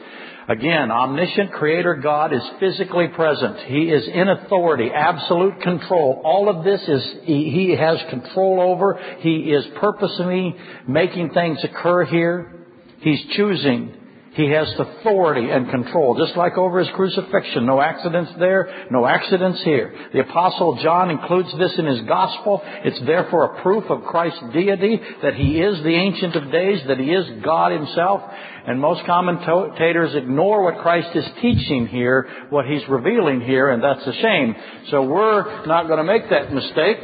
[0.47, 3.59] Again, omniscient creator God is physically present.
[3.67, 6.21] He is in authority, absolute control.
[6.23, 8.97] All of this is, he, he has control over.
[9.19, 10.55] He is purposely
[10.87, 12.65] making things occur here.
[13.01, 13.98] He's choosing
[14.39, 17.65] he has authority and control, just like over his crucifixion.
[17.65, 19.93] No accidents there, no accidents here.
[20.13, 22.61] The apostle John includes this in his gospel.
[22.63, 26.99] It's therefore a proof of Christ's deity, that he is the ancient of days, that
[26.99, 28.21] he is God himself.
[28.65, 34.07] And most commentators ignore what Christ is teaching here, what he's revealing here, and that's
[34.07, 34.55] a shame.
[34.89, 36.99] So we're not going to make that mistake.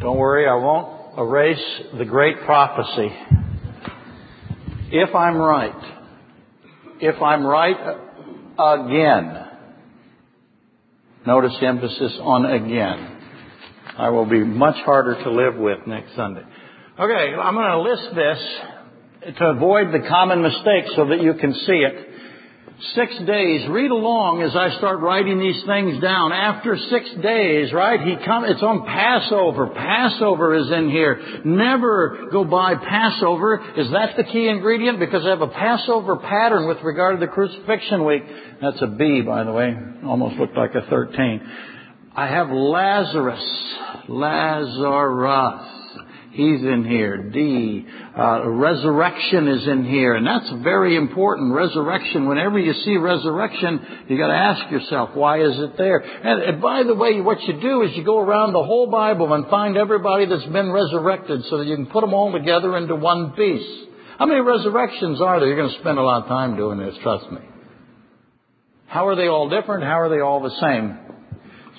[0.00, 1.64] Don't worry, I won't erase
[1.96, 3.43] the great prophecy
[4.90, 5.96] if I'm right,
[7.00, 7.76] if I'm right
[8.58, 9.46] again,
[11.26, 13.20] notice emphasis on again,
[13.96, 16.42] I will be much harder to live with next Sunday.
[16.98, 21.54] Okay, I'm going to list this to avoid the common mistake so that you can
[21.54, 22.13] see it
[22.94, 23.68] six days.
[23.68, 26.32] Read along as I start writing these things down.
[26.32, 28.00] After six days, right?
[28.00, 28.44] He come.
[28.44, 29.68] It's on Passover.
[29.68, 31.42] Passover is in here.
[31.44, 33.62] Never go by Passover.
[33.76, 34.98] Is that the key ingredient?
[34.98, 38.22] Because I have a Passover pattern with regard to the crucifixion week.
[38.60, 39.74] That's a B, by the way.
[40.04, 41.40] Almost looked like a 13.
[42.16, 43.74] I have Lazarus.
[44.08, 45.83] Lazarus.
[46.34, 47.30] He's in here.
[47.30, 47.86] D.
[48.18, 51.54] Uh, resurrection is in here, and that's very important.
[51.54, 52.28] Resurrection.
[52.28, 55.98] Whenever you see resurrection, you got to ask yourself, why is it there?
[55.98, 59.32] And, and by the way, what you do is you go around the whole Bible
[59.32, 62.96] and find everybody that's been resurrected, so that you can put them all together into
[62.96, 63.86] one piece.
[64.18, 65.48] How many resurrections are there?
[65.48, 66.96] You're going to spend a lot of time doing this.
[67.04, 67.42] Trust me.
[68.88, 69.84] How are they all different?
[69.84, 70.98] How are they all the same?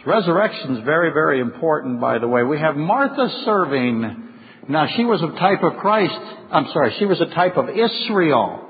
[0.05, 2.43] Resurrection is very, very important, by the way.
[2.43, 4.24] We have Martha serving
[4.67, 6.13] now she was a type of Christ.
[6.51, 8.62] I'm sorry, she was a type of Israel.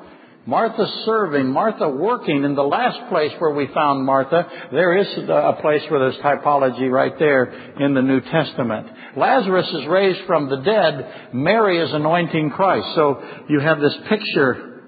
[0.48, 2.44] Martha serving, Martha working.
[2.44, 6.90] In the last place where we found Martha, there is a place where there's typology
[6.92, 7.46] right there
[7.80, 8.88] in the New Testament.
[9.18, 11.34] Lazarus is raised from the dead.
[11.34, 12.86] Mary is anointing Christ.
[12.94, 14.84] So you have this picture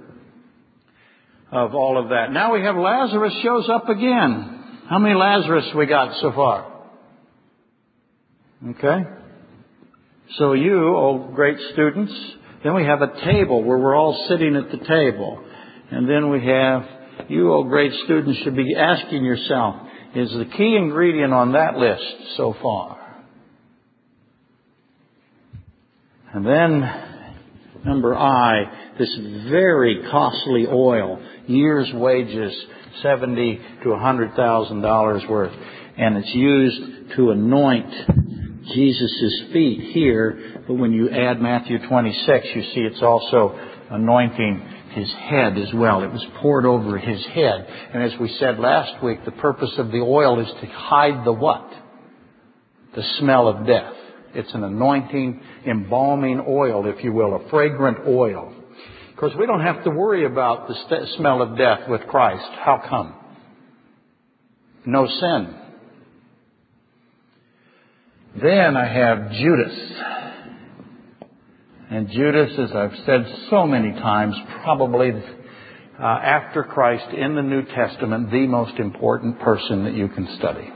[1.52, 2.32] of all of that.
[2.32, 4.84] Now we have Lazarus shows up again.
[4.90, 6.72] How many Lazarus we got so far?
[8.70, 9.04] Okay.
[10.36, 12.14] So you, oh great students,
[12.64, 15.44] then we have a table where we're all sitting at the table.
[15.90, 16.84] And then we have,
[17.30, 19.76] you, oh great students, should be asking yourself,
[20.16, 22.98] is the key ingredient on that list so far?
[26.34, 29.16] And then, number I, this
[29.50, 32.54] very costly oil, years' wages,
[33.02, 35.54] seventy to a hundred thousand dollars worth,
[35.98, 37.94] and it's used to anoint
[38.74, 40.64] Jesus' feet here.
[40.68, 43.58] But when you add Matthew 26, you see it's also
[43.90, 46.04] anointing his head as well.
[46.04, 47.68] It was poured over his head.
[47.94, 51.34] And as we said last week, the purpose of the oil is to hide the
[51.34, 51.70] what?
[52.96, 53.94] The smell of death.
[54.34, 58.54] It's an anointing, embalming oil, if you will, a fragrant oil.
[59.12, 62.46] Of course, we don't have to worry about the st- smell of death with Christ.
[62.64, 63.16] How come?
[64.86, 65.56] No sin.
[68.42, 69.92] Then I have Judas.
[71.90, 77.64] And Judas, as I've said so many times, probably uh, after Christ in the New
[77.64, 80.70] Testament, the most important person that you can study.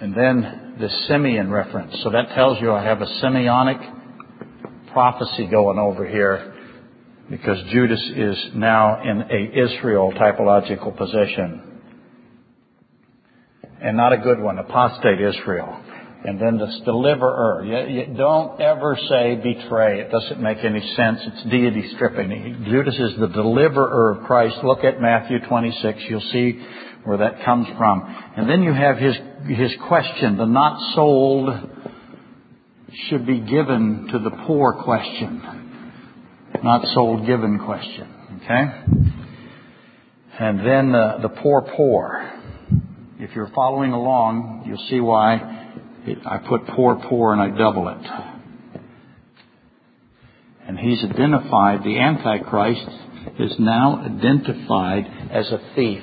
[0.00, 2.00] And then the Simeon reference.
[2.02, 6.54] So that tells you I have a Simeonic prophecy going over here
[7.30, 11.67] because Judas is now in a Israel typological position.
[13.80, 15.80] And not a good one, apostate Israel
[16.24, 17.64] and then this deliverer.
[17.64, 20.00] You, you don't ever say betray.
[20.00, 21.20] It doesn't make any sense.
[21.22, 22.66] It's deity stripping.
[22.68, 24.56] Judas is the deliverer of Christ.
[24.64, 25.98] Look at Matthew 26.
[26.08, 26.60] You'll see
[27.04, 28.02] where that comes from.
[28.36, 29.14] And then you have his,
[29.46, 31.48] his question, the not sold
[33.08, 35.42] should be given to the poor question.
[36.62, 38.40] Not sold given question.
[38.42, 38.64] Okay?
[40.40, 42.37] And then uh, the poor poor.
[43.20, 45.74] If you're following along, you'll see why
[46.06, 48.80] it, I put poor, poor, and I double it.
[50.68, 52.88] And he's identified, the Antichrist
[53.40, 56.02] is now identified as a thief.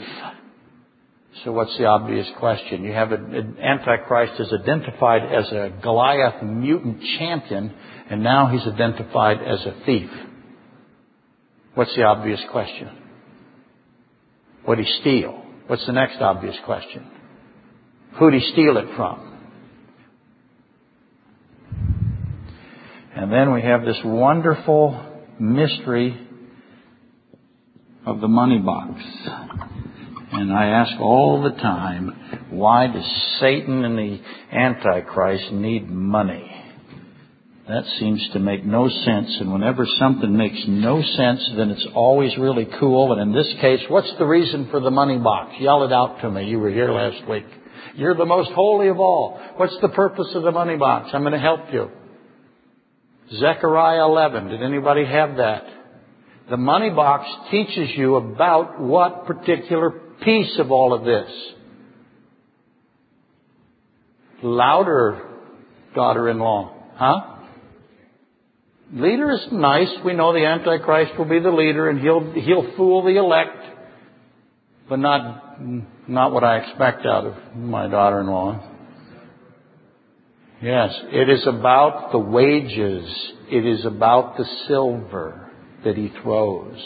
[1.46, 2.84] So what's the obvious question?
[2.84, 7.74] You have an Antichrist is identified as a Goliath mutant champion,
[8.10, 10.10] and now he's identified as a thief.
[11.76, 12.90] What's the obvious question?
[14.66, 15.45] What he steal?
[15.68, 17.10] What's the next obvious question?
[18.20, 19.34] Who'd he steal it from?
[23.16, 26.28] And then we have this wonderful mystery
[28.06, 29.02] of the money box.
[30.32, 33.06] And I ask all the time, why does
[33.40, 34.20] Satan and the
[34.52, 36.45] Antichrist need money?
[37.68, 39.38] That seems to make no sense.
[39.40, 43.12] And whenever something makes no sense, then it's always really cool.
[43.12, 45.56] And in this case, what's the reason for the money box?
[45.60, 46.46] Yell it out to me.
[46.46, 47.46] You were here last week.
[47.96, 49.42] You're the most holy of all.
[49.56, 51.10] What's the purpose of the money box?
[51.14, 51.90] I'm going to help you.
[53.34, 54.50] Zechariah 11.
[54.50, 55.64] Did anybody have that?
[56.52, 59.90] The money box teaches you about what particular
[60.24, 61.32] piece of all of this.
[64.44, 65.28] Louder,
[65.96, 66.74] daughter-in-law.
[66.96, 67.35] Huh?
[68.94, 69.90] Leader is nice.
[70.04, 73.58] We know the Antichrist will be the leader and he'll, he'll fool the elect.
[74.88, 75.60] But not,
[76.08, 78.72] not what I expect out of my daughter-in-law.
[80.62, 83.06] Yes, it is about the wages.
[83.52, 85.52] It is about the silver
[85.84, 86.78] that he throws.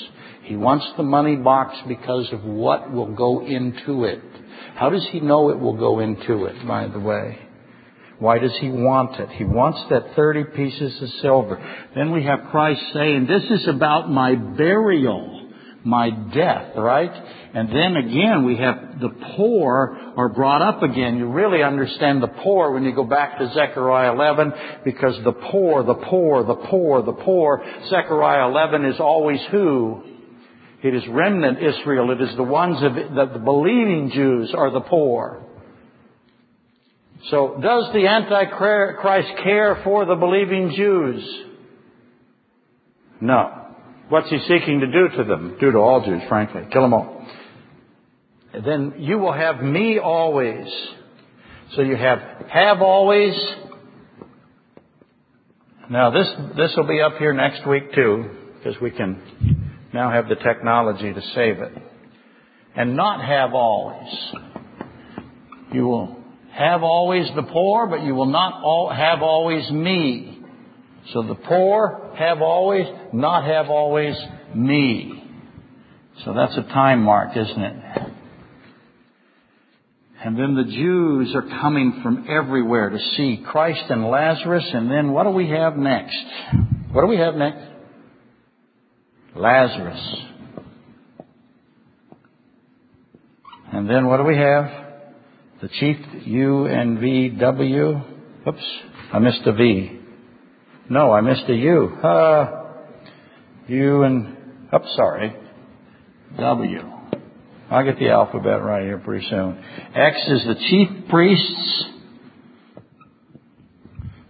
[0.44, 4.22] He wants the money box because of what will go into it.
[4.76, 7.38] How does he know it will go into it, by the way?
[8.20, 9.30] Why does he want it?
[9.30, 11.58] He wants that 30 pieces of silver.
[11.96, 15.40] Then we have Christ saying, this is about my burial
[15.84, 17.12] my death, right?
[17.54, 21.18] And then again, we have the poor are brought up again.
[21.18, 24.54] You really understand the poor when you go back to Zechariah 11
[24.84, 30.04] because the poor, the poor, the poor, the poor, Zechariah 11 is always who?
[30.84, 32.12] It is remnant Israel.
[32.12, 35.46] It is the ones of the, the believing Jews are the poor.
[37.28, 41.46] So does the Antichrist care for the believing Jews?
[43.22, 43.68] No.
[44.08, 45.58] What's he seeking to do to them?
[45.60, 46.64] Do to all Jews, frankly.
[46.72, 47.28] Kill them all.
[48.54, 50.68] And then you will have me always.
[51.76, 53.36] So you have have always.
[55.90, 60.30] Now this, this will be up here next week too, because we can now have
[60.30, 61.74] the technology to save it.
[62.76, 64.08] And not have always.
[65.72, 66.19] You will
[66.52, 70.42] have always the poor, but you will not all have always me.
[71.14, 74.16] So the poor have always, not have always
[74.56, 75.24] me.
[76.26, 78.10] So that's a time mark, isn't it?
[80.22, 84.66] And then the Jews are coming from everywhere to see Christ and Lazarus.
[84.74, 86.18] And then what do we have next?
[86.92, 87.64] What do we have next?
[89.34, 90.16] Lazarus.
[93.72, 94.89] And then what do we have?
[95.62, 98.02] The chief U N V W.
[98.48, 98.64] Oops,
[99.12, 100.00] I missed a V.
[100.90, 101.88] No, I missed a U.
[102.02, 102.74] Uh,
[103.68, 104.38] U and,
[104.72, 105.36] up, oh, sorry,
[106.38, 106.80] W.
[107.70, 109.64] I'll get the alphabet right here pretty soon.
[109.94, 111.84] X is the chief priests.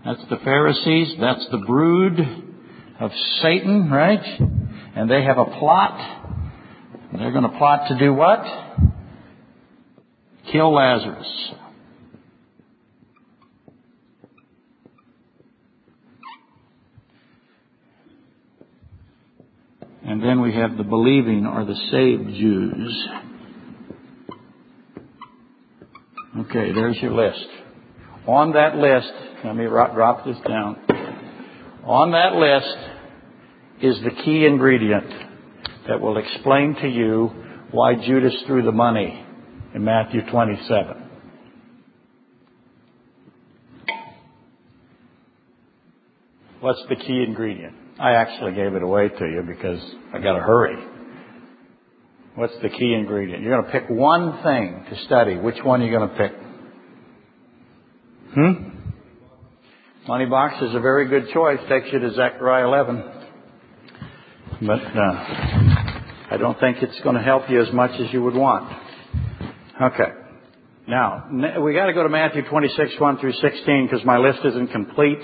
[0.04, 1.16] That's the Pharisees.
[1.22, 2.20] That's the brood
[3.00, 3.12] of
[3.42, 4.42] Satan, right?
[4.96, 6.34] And they have a plot.
[7.14, 8.44] They're going to plot to do what?
[10.52, 11.52] Kill Lazarus.
[20.04, 23.08] And then we have the believing or the saved Jews.
[26.40, 27.46] Okay, there's your list.
[28.26, 29.12] On that list,
[29.46, 30.78] let me drop this down.
[31.84, 32.78] On that list
[33.84, 35.10] is the key ingredient
[35.88, 37.30] that will explain to you
[37.72, 39.28] why Judas threw the money
[39.74, 41.10] in Matthew 27.
[46.62, 47.76] What's the key ingredient?
[48.00, 49.80] I actually gave it away to you because
[50.14, 50.76] I got to hurry.
[52.36, 53.44] What's the key ingredient?
[53.44, 55.36] You're going to pick one thing to study.
[55.36, 56.32] Which one are you going to pick?
[58.34, 58.70] Hmm?
[60.08, 61.60] Money box is a very good choice.
[61.68, 63.04] Takes you to Zechariah 11.
[64.62, 65.26] But uh,
[66.32, 68.89] I don't think it's going to help you as much as you would want.
[69.82, 70.12] Okay.
[70.90, 71.30] Now,
[71.62, 75.20] we got to go to Matthew 26, 1 through 16 because my list isn't complete.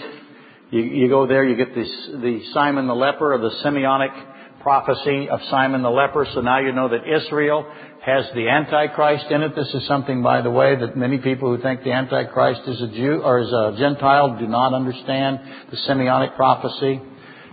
[0.72, 5.28] You, you go there, you get this, the Simon the leper of the Simeonic prophecy
[5.28, 6.26] of Simon the leper.
[6.34, 7.70] So now you know that Israel
[8.06, 9.56] has the Antichrist in it.
[9.58, 12.88] This is something, by the way, that many people who think the Antichrist is a
[12.88, 15.40] Jew or is a Gentile do not understand
[15.70, 17.02] the Simeonic prophecy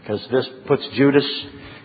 [0.00, 1.26] because this puts Judas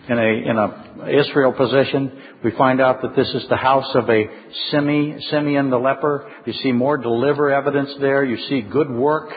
[0.08, 2.22] in a, in a Israel position.
[2.44, 4.24] We find out that this is the house of a
[4.70, 6.30] Simeon the leper.
[6.46, 8.24] You see more deliver evidence there.
[8.24, 9.30] You see good work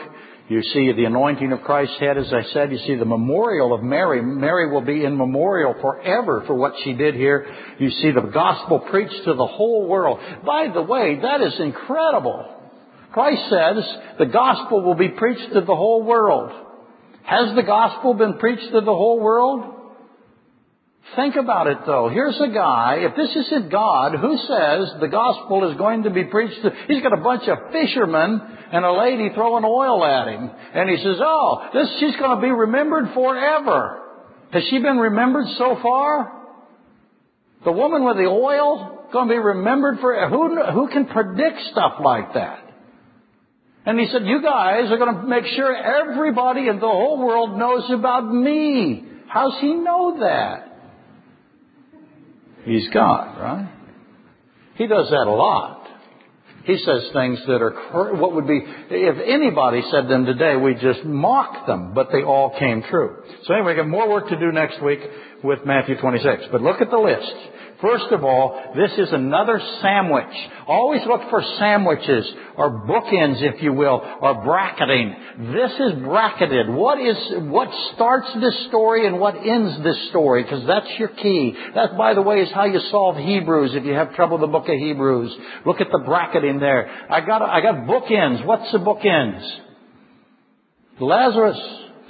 [0.52, 2.72] you see the anointing of Christ's head, as I said.
[2.72, 4.20] You see the memorial of Mary.
[4.20, 7.46] Mary will be in memorial forever for what she did here.
[7.78, 10.18] You see the gospel preached to the whole world.
[10.44, 12.54] By the way, that is incredible.
[13.12, 13.84] Christ says
[14.18, 16.52] the gospel will be preached to the whole world.
[17.22, 19.81] Has the gospel been preached to the whole world?
[21.16, 22.08] Think about it though.
[22.08, 26.24] Here's a guy, if this isn't God, who says the gospel is going to be
[26.24, 28.40] preached to, he's got a bunch of fishermen
[28.72, 30.50] and a lady throwing oil at him.
[30.74, 34.00] And he says, oh, this, she's going to be remembered forever.
[34.52, 36.40] Has she been remembered so far?
[37.64, 41.94] The woman with the oil going to be remembered for, who, who can predict stuff
[42.02, 42.60] like that?
[43.84, 47.58] And he said, you guys are going to make sure everybody in the whole world
[47.58, 49.04] knows about me.
[49.26, 50.71] How's he know that?
[52.64, 53.72] He's God, right?
[54.74, 55.82] He does that a lot.
[56.64, 61.04] He says things that are, what would be, if anybody said them today, we just
[61.04, 63.24] mock them, but they all came true.
[63.44, 65.00] So anyway, we got more work to do next week
[65.42, 66.44] with Matthew 26.
[66.52, 67.34] But look at the list.
[67.82, 70.32] First of all, this is another sandwich.
[70.68, 75.16] Always look for sandwiches or bookends, if you will, or bracketing.
[75.52, 76.68] This is bracketed.
[76.68, 77.16] What is,
[77.50, 80.44] what starts this story and what ends this story?
[80.44, 81.56] Because that's your key.
[81.74, 84.52] That, by the way, is how you solve Hebrews if you have trouble with the
[84.52, 85.36] book of Hebrews.
[85.66, 86.88] Look at the bracketing there.
[87.10, 88.46] I got, I got bookends.
[88.46, 89.58] What's the bookends?
[91.00, 91.58] Lazarus.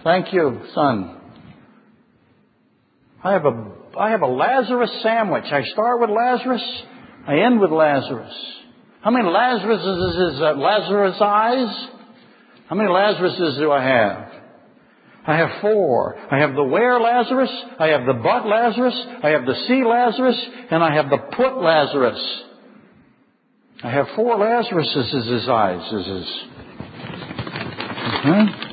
[0.04, 1.16] Thank you, son.
[3.24, 5.44] I have a I have a Lazarus sandwich.
[5.50, 6.82] I start with Lazarus,
[7.26, 8.32] I end with Lazarus.
[9.02, 11.88] How many Lazaruses is uh, Lazarus eyes?
[12.68, 14.32] How many Lazaruses do I have?
[15.26, 16.16] I have four.
[16.30, 20.36] I have the where Lazarus, I have the but Lazarus, I have the see Lazarus,
[20.70, 22.42] and I have the put Lazarus.
[23.84, 26.42] I have four Lazaruses as his eyes, as his.
[28.24, 28.71] Mm-hmm.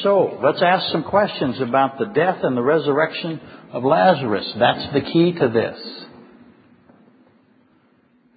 [0.00, 3.40] So, let's ask some questions about the death and the resurrection
[3.72, 4.50] of Lazarus.
[4.58, 6.04] That's the key to this.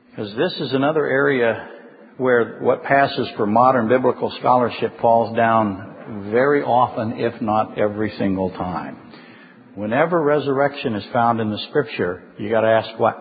[0.09, 1.69] Because this is another area
[2.17, 8.49] where what passes for modern biblical scholarship falls down very often, if not every single
[8.51, 8.97] time.
[9.75, 13.15] Whenever resurrection is found in the scripture, you gotta ask what?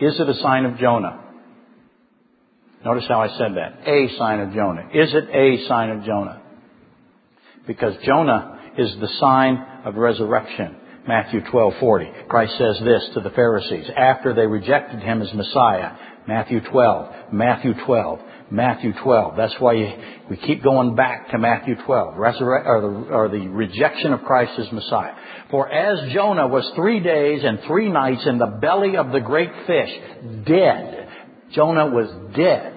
[0.00, 1.25] Is it a sign of Jonah?
[2.86, 3.88] Notice how I said that.
[3.88, 4.88] A sign of Jonah.
[4.94, 6.40] Is it a sign of Jonah?
[7.66, 10.76] Because Jonah is the sign of resurrection.
[11.08, 12.28] Matthew 12:40.
[12.28, 15.94] Christ says this to the Pharisees after they rejected him as Messiah.
[16.28, 18.20] Matthew 12, Matthew 12,
[18.50, 19.36] Matthew 12.
[19.36, 19.74] That's why
[20.30, 24.52] we keep going back to Matthew 12, Resurre- or, the, or the rejection of Christ
[24.60, 25.14] as Messiah.
[25.50, 29.50] For as Jonah was three days and three nights in the belly of the great
[29.66, 29.90] fish,
[30.46, 31.08] dead.
[31.52, 32.75] Jonah was dead.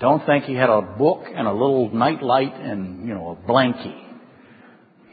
[0.00, 4.02] Don't think he had a book and a little nightlight and, you know, a blankie.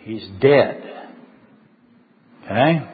[0.03, 1.09] He's dead.
[2.45, 2.89] Okay?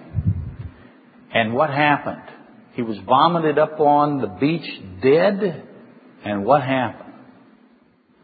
[1.36, 2.24] And what happened?
[2.74, 4.68] He was vomited up on the beach
[5.04, 5.68] dead.
[6.26, 7.14] And what happened?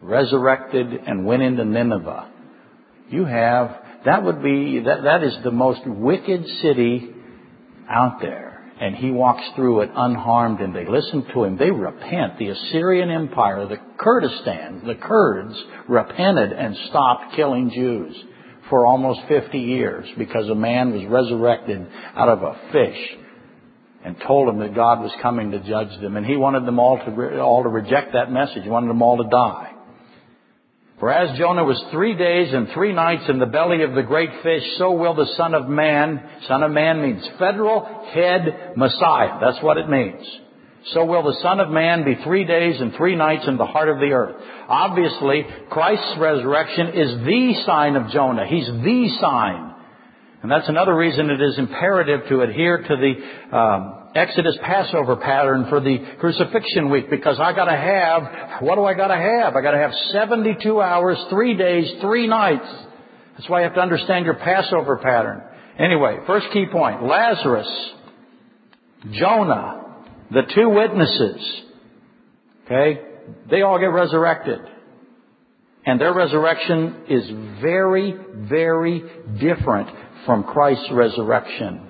[0.01, 2.32] Resurrected and went into Nineveh.
[3.09, 7.11] You have, that would be, that, that is the most wicked city
[7.88, 8.49] out there.
[8.80, 11.57] And he walks through it unharmed and they listen to him.
[11.57, 12.39] They repent.
[12.39, 18.15] The Assyrian Empire, the Kurdistan, the Kurds repented and stopped killing Jews
[18.69, 23.17] for almost 50 years because a man was resurrected out of a fish
[24.05, 26.15] and told them that God was coming to judge them.
[26.15, 28.63] And he wanted them all to, all to reject that message.
[28.63, 29.73] He wanted them all to die.
[31.00, 34.32] For as Jonah was three days and three nights in the belly of the great
[34.43, 39.39] fish, so will the Son of Man, Son of Man means federal head Messiah.
[39.39, 40.26] That's what it means.
[40.91, 43.88] So will the Son of Man be three days and three nights in the heart
[43.88, 44.36] of the earth.
[44.68, 48.45] Obviously, Christ's resurrection is the sign of Jonah.
[48.45, 49.76] He's the sign.
[50.41, 55.68] And that's another reason it is imperative to adhere to the um, Exodus Passover pattern
[55.70, 59.55] for the crucifixion week because I gotta have, what do I gotta have?
[59.55, 62.68] I gotta have 72 hours, three days, three nights.
[63.38, 65.43] That's why you have to understand your Passover pattern.
[65.78, 67.03] Anyway, first key point.
[67.03, 67.91] Lazarus,
[69.12, 69.86] Jonah,
[70.32, 71.62] the two witnesses,
[72.66, 73.01] okay,
[73.49, 74.60] they all get resurrected.
[75.86, 77.30] And their resurrection is
[77.62, 78.14] very,
[78.49, 79.03] very
[79.39, 79.89] different
[80.26, 81.88] from Christ's resurrection.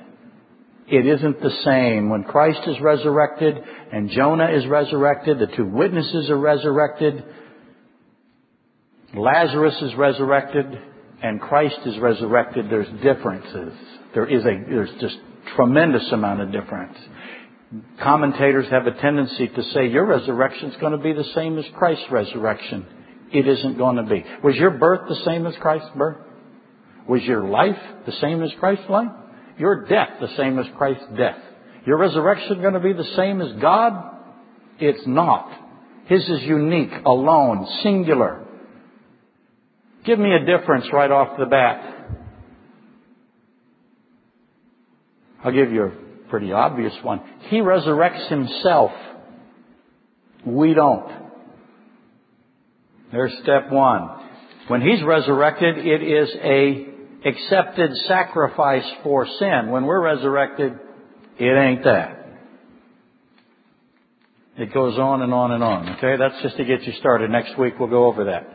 [0.91, 2.09] It isn't the same.
[2.09, 3.55] When Christ is resurrected
[3.91, 7.23] and Jonah is resurrected, the two witnesses are resurrected,
[9.15, 10.65] Lazarus is resurrected,
[11.21, 13.73] and Christ is resurrected, there's differences.
[14.13, 15.17] There is a, there's just
[15.55, 16.97] tremendous amount of difference.
[18.01, 21.65] Commentators have a tendency to say your resurrection is going to be the same as
[21.77, 22.85] Christ's resurrection.
[23.31, 24.23] It isn't going to be.
[24.43, 26.17] Was your birth the same as Christ's birth?
[27.07, 27.77] Was your life
[28.07, 29.11] the same as Christ's life?
[29.59, 31.37] Your death the same as Christ's death.
[31.85, 34.17] Your resurrection going to be the same as God?
[34.79, 35.51] It's not.
[36.05, 38.45] His is unique, alone, singular.
[40.05, 41.95] Give me a difference right off the bat.
[45.43, 47.21] I'll give you a pretty obvious one.
[47.49, 48.91] He resurrects himself.
[50.45, 51.11] We don't.
[53.11, 54.09] There's step one.
[54.67, 56.88] When he's resurrected, it is a
[57.25, 59.69] accepted sacrifice for sin.
[59.69, 60.73] When we're resurrected,
[61.37, 62.15] it ain't that.
[64.57, 65.89] It goes on and on and on.
[65.97, 67.31] Okay, that's just to get you started.
[67.31, 68.47] Next week we'll go over that.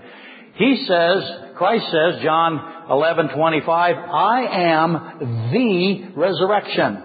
[0.57, 2.59] He says, Christ says, John
[2.91, 7.03] 11:25, I am the resurrection.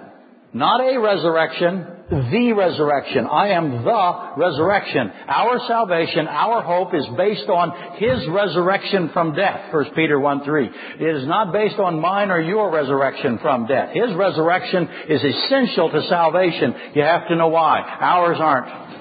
[0.53, 3.25] Not a resurrection, the resurrection.
[3.25, 5.11] I am the resurrection.
[5.27, 10.69] Our salvation, our hope is based on His resurrection from death, 1 Peter 1 3.
[10.99, 13.89] It is not based on mine or your resurrection from death.
[13.93, 16.73] His resurrection is essential to salvation.
[16.95, 17.81] You have to know why.
[17.81, 18.98] Ours aren't.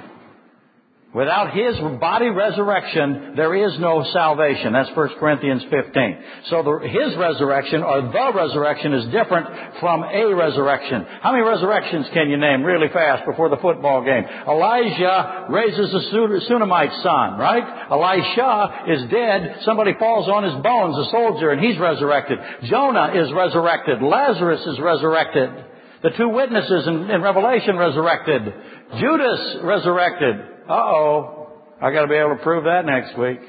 [1.14, 4.74] Without His body resurrection, there is no salvation.
[4.74, 6.18] That's 1 Corinthians 15.
[6.50, 11.06] So the, His resurrection, or the resurrection, is different from a resurrection.
[11.22, 14.22] How many resurrections can you name really fast before the football game?
[14.46, 16.10] Elijah raises a
[16.46, 17.64] Shunammite son, right?
[17.90, 19.62] Elisha is dead.
[19.64, 22.38] Somebody falls on his bones, a soldier, and he's resurrected.
[22.64, 24.02] Jonah is resurrected.
[24.02, 25.48] Lazarus is resurrected.
[26.02, 28.42] The two witnesses in, in Revelation resurrected.
[29.00, 30.57] Judas resurrected.
[30.68, 31.48] Uh-oh.
[31.80, 33.40] I gotta be able to prove that next week.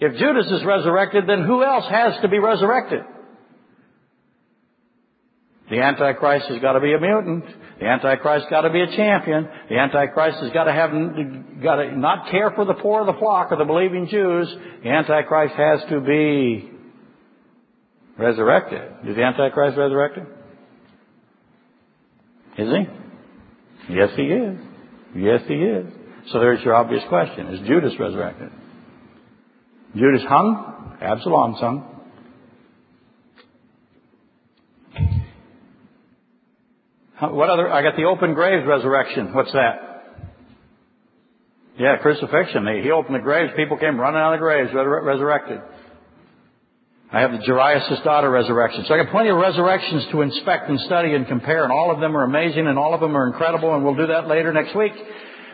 [0.00, 3.02] If Judas is resurrected, then who else has to be resurrected?
[5.70, 7.44] The Antichrist has got to be a mutant.
[7.78, 9.48] The Antichrist got to be a champion.
[9.70, 10.90] The Antichrist has got to have,
[11.62, 14.54] got to not care for the poor of the flock or the believing Jews.
[14.82, 16.68] The Antichrist has to be
[18.18, 19.08] resurrected.
[19.08, 20.26] Is the Antichrist resurrected?
[22.58, 23.01] Is he?
[23.92, 24.58] Yes, he is.
[25.14, 25.86] Yes, he is.
[26.32, 27.48] So there's your obvious question.
[27.48, 28.50] Is Judas resurrected?
[29.94, 30.96] Judas hung?
[31.00, 31.88] Absalom hung.
[37.20, 37.70] What other?
[37.70, 39.32] I got the open graves resurrection.
[39.34, 39.92] What's that?
[41.78, 42.66] Yeah, crucifixion.
[42.82, 43.52] He opened the graves.
[43.56, 45.60] People came running out of the graves, resurrected.
[47.12, 48.86] I have the Jairus' daughter resurrection.
[48.88, 52.00] So I got plenty of resurrections to inspect and study and compare, and all of
[52.00, 54.74] them are amazing and all of them are incredible, and we'll do that later next
[54.74, 54.92] week.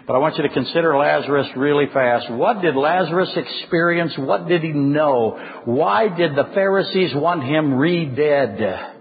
[0.07, 2.31] But I want you to consider Lazarus really fast.
[2.31, 4.17] What did Lazarus experience?
[4.17, 5.63] What did he know?
[5.65, 8.95] Why did the Pharisees want him re-dead?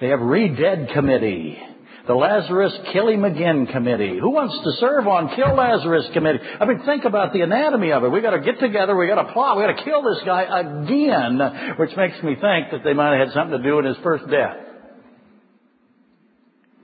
[0.00, 1.58] They have re-dead committee.
[2.06, 4.18] The Lazarus Kill Him Again Committee.
[4.20, 6.40] Who wants to serve on Kill Lazarus Committee?
[6.60, 8.10] I mean, think about the anatomy of it.
[8.10, 11.40] We've gotta get together, We've gotta plot, We've gotta kill this guy again,
[11.78, 14.28] which makes me think that they might have had something to do with his first
[14.28, 14.56] death.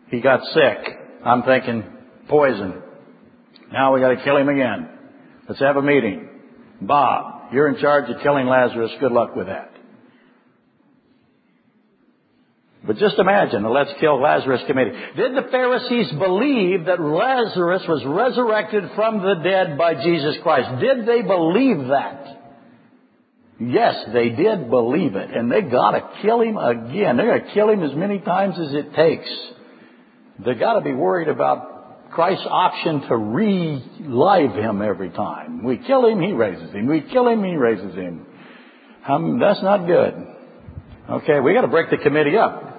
[0.09, 0.99] He got sick.
[1.25, 1.85] I'm thinking
[2.29, 2.83] poison.
[3.71, 4.89] Now we gotta kill him again.
[5.47, 6.29] Let's have a meeting.
[6.81, 8.91] Bob, you're in charge of killing Lazarus.
[9.01, 9.70] Good luck with that.
[12.87, 14.93] But just imagine the Let's Kill Lazarus committee.
[15.15, 20.81] Did the Pharisees believe that Lazarus was resurrected from the dead by Jesus Christ?
[20.81, 22.39] Did they believe that?
[23.61, 25.31] Yes, they did believe it.
[25.31, 27.19] And they gotta kill him again.
[27.19, 29.29] They're gonna kill him as many times as it takes.
[30.45, 35.63] They gotta be worried about Christ's option to relive him every time.
[35.63, 36.87] We kill him, he raises him.
[36.87, 38.27] We kill him, he raises him.
[39.07, 40.15] Um, that's not good.
[41.11, 42.70] Okay, we gotta break the committee up.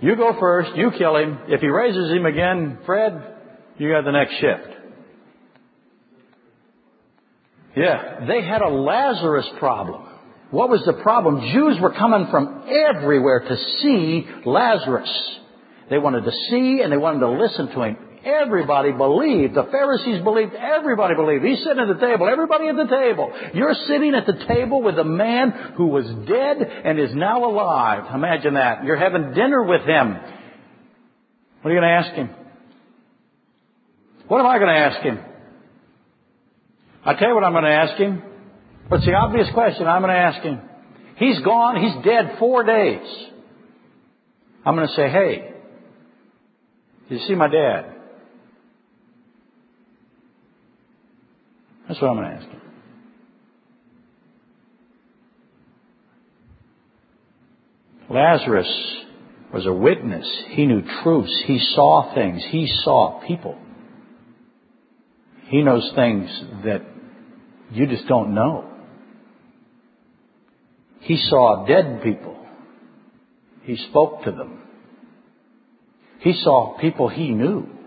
[0.00, 1.38] You go first, you kill him.
[1.48, 3.34] If he raises him again, Fred,
[3.78, 4.78] you got the next shift.
[7.76, 10.04] Yeah, they had a Lazarus problem.
[10.50, 11.52] What was the problem?
[11.52, 15.10] Jews were coming from everywhere to see Lazarus.
[15.90, 17.96] They wanted to see and they wanted to listen to him.
[18.24, 19.54] Everybody believed.
[19.54, 20.54] The Pharisees believed.
[20.54, 21.44] Everybody believed.
[21.44, 22.28] He's sitting at the table.
[22.28, 23.32] Everybody at the table.
[23.54, 28.12] You're sitting at the table with a man who was dead and is now alive.
[28.14, 28.84] Imagine that.
[28.84, 30.16] You're having dinner with him.
[31.62, 32.30] What are you going to ask him?
[34.26, 35.18] What am I going to ask him?
[37.04, 38.22] I tell you what I'm going to ask him.
[38.88, 40.60] What's the obvious question I'm going to ask him?
[41.16, 41.82] He's gone.
[41.82, 43.06] He's dead four days.
[44.64, 45.54] I'm going to say, hey,
[47.08, 47.94] did you see my dad?
[51.88, 52.60] That's what I'm going to ask him.
[58.10, 59.04] Lazarus
[59.52, 60.26] was a witness.
[60.50, 61.44] He knew truths.
[61.46, 62.44] He saw things.
[62.50, 63.58] He saw people.
[65.46, 66.28] He knows things
[66.64, 66.82] that
[67.72, 68.70] you just don't know.
[71.00, 72.36] He saw dead people.
[73.62, 74.62] He spoke to them.
[76.20, 77.77] He saw people he knew.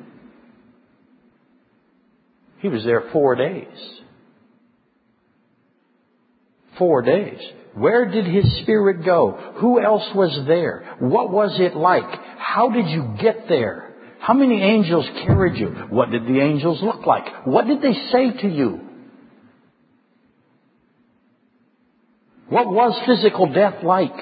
[2.61, 3.77] He was there four days.
[6.77, 7.39] Four days.
[7.73, 9.55] Where did his spirit go?
[9.57, 10.97] Who else was there?
[10.99, 12.19] What was it like?
[12.37, 13.95] How did you get there?
[14.19, 15.69] How many angels carried you?
[15.89, 17.47] What did the angels look like?
[17.47, 18.81] What did they say to you?
[22.47, 24.15] What was physical death like?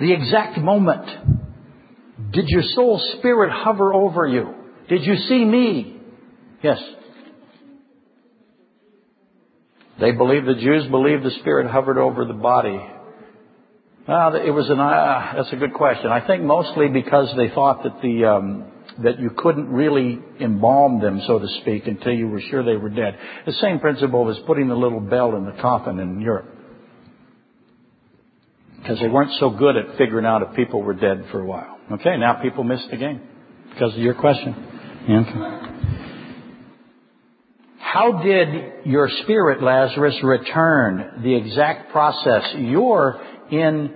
[0.00, 1.06] The exact moment.
[2.32, 4.54] Did your soul spirit hover over you?
[4.88, 6.00] Did you see me?
[6.62, 6.80] Yes.
[10.00, 12.80] They believed, the Jews believed the Spirit hovered over the body.
[14.08, 16.10] Well, it was an, uh, that's a good question.
[16.10, 18.64] I think mostly because they thought that the, um,
[19.02, 22.88] that you couldn't really embalm them, so to speak, until you were sure they were
[22.88, 23.18] dead.
[23.46, 26.56] The same principle was putting the little bell in the coffin in Europe.
[28.78, 31.78] Because they weren't so good at figuring out if people were dead for a while.
[31.92, 33.20] Okay, now people miss the game
[33.74, 34.54] because of your question.
[35.08, 35.69] Okay.
[37.92, 41.22] How did your spirit, Lazarus, return?
[41.24, 42.44] The exact process.
[42.56, 43.20] You're
[43.50, 43.92] in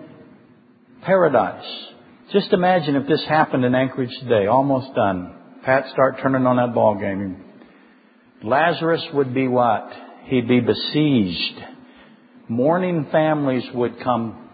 [1.02, 1.64] paradise.
[2.32, 4.48] Just imagine if this happened in Anchorage today.
[4.48, 5.36] Almost done.
[5.64, 7.44] Pat, start turning on that ball game.
[8.42, 9.88] Lazarus would be what?
[10.24, 11.64] He'd be besieged.
[12.48, 14.48] Mourning families would come.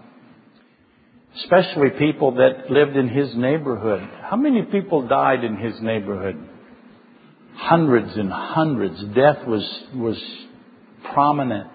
[1.36, 4.06] Especially people that lived in his neighborhood.
[4.22, 6.49] How many people died in his neighborhood?
[7.54, 9.02] Hundreds and hundreds.
[9.14, 10.22] Death was, was
[11.12, 11.70] prominent.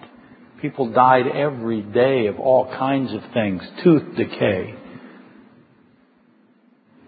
[0.60, 4.74] People died every day of all kinds of things, tooth decay.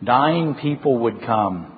[0.04, 1.74] Dying people would come.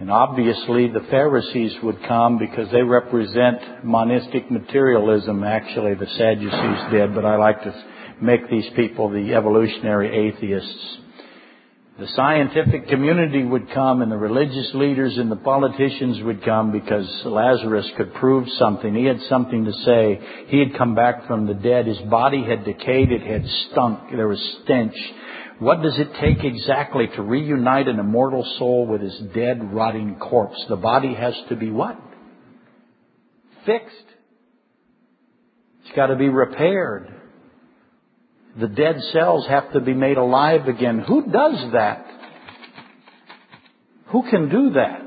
[0.00, 5.44] And obviously the Pharisees would come because they represent monistic materialism.
[5.44, 7.84] Actually, the Sadducees did, but I like to
[8.20, 10.98] make these people the evolutionary atheists.
[11.96, 17.06] The scientific community would come and the religious leaders and the politicians would come because
[17.24, 18.92] Lazarus could prove something.
[18.92, 20.18] He had something to say.
[20.48, 21.86] He had come back from the dead.
[21.86, 23.12] His body had decayed.
[23.12, 24.10] It had stunk.
[24.10, 24.96] There was stench.
[25.60, 30.64] What does it take exactly to reunite an immortal soul with his dead, rotting corpse?
[30.68, 31.96] The body has to be what?
[33.66, 33.94] Fixed.
[35.84, 37.23] It's got to be repaired.
[38.60, 41.00] The dead cells have to be made alive again.
[41.00, 42.06] Who does that?
[44.06, 45.02] Who can do that?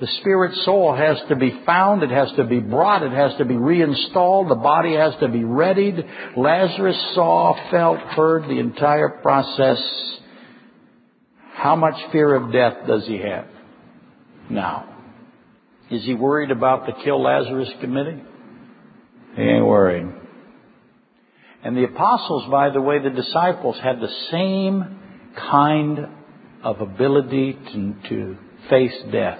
[0.00, 3.44] The spirit soul has to be found, it has to be brought, it has to
[3.44, 6.04] be reinstalled, the body has to be readied.
[6.36, 9.80] Lazarus saw, felt, heard the entire process.
[11.54, 13.46] How much fear of death does he have
[14.50, 14.88] now?
[15.88, 18.20] Is he worried about the Kill Lazarus committee?
[19.36, 20.21] He ain't worried.
[21.64, 24.98] And the apostles, by the way, the disciples had the same
[25.36, 26.08] kind
[26.64, 28.36] of ability to, to
[28.68, 29.38] face death.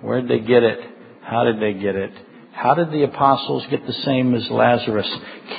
[0.00, 0.78] Where did they get it?
[1.22, 2.12] How did they get it?
[2.52, 5.08] How did the apostles get the same as Lazarus?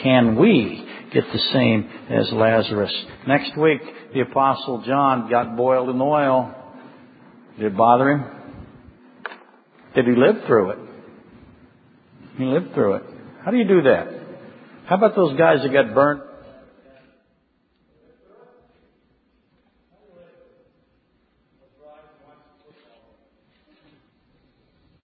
[0.04, 2.94] Can we get the same as Lazarus?
[3.28, 3.82] Next week,
[4.14, 6.54] the apostle John got boiled in oil.
[7.58, 8.26] Did it bother him?
[9.96, 10.78] Did he live through it?
[12.38, 13.04] He lived through it.
[13.44, 14.21] How do you do that?
[14.92, 16.22] How about those guys that got burnt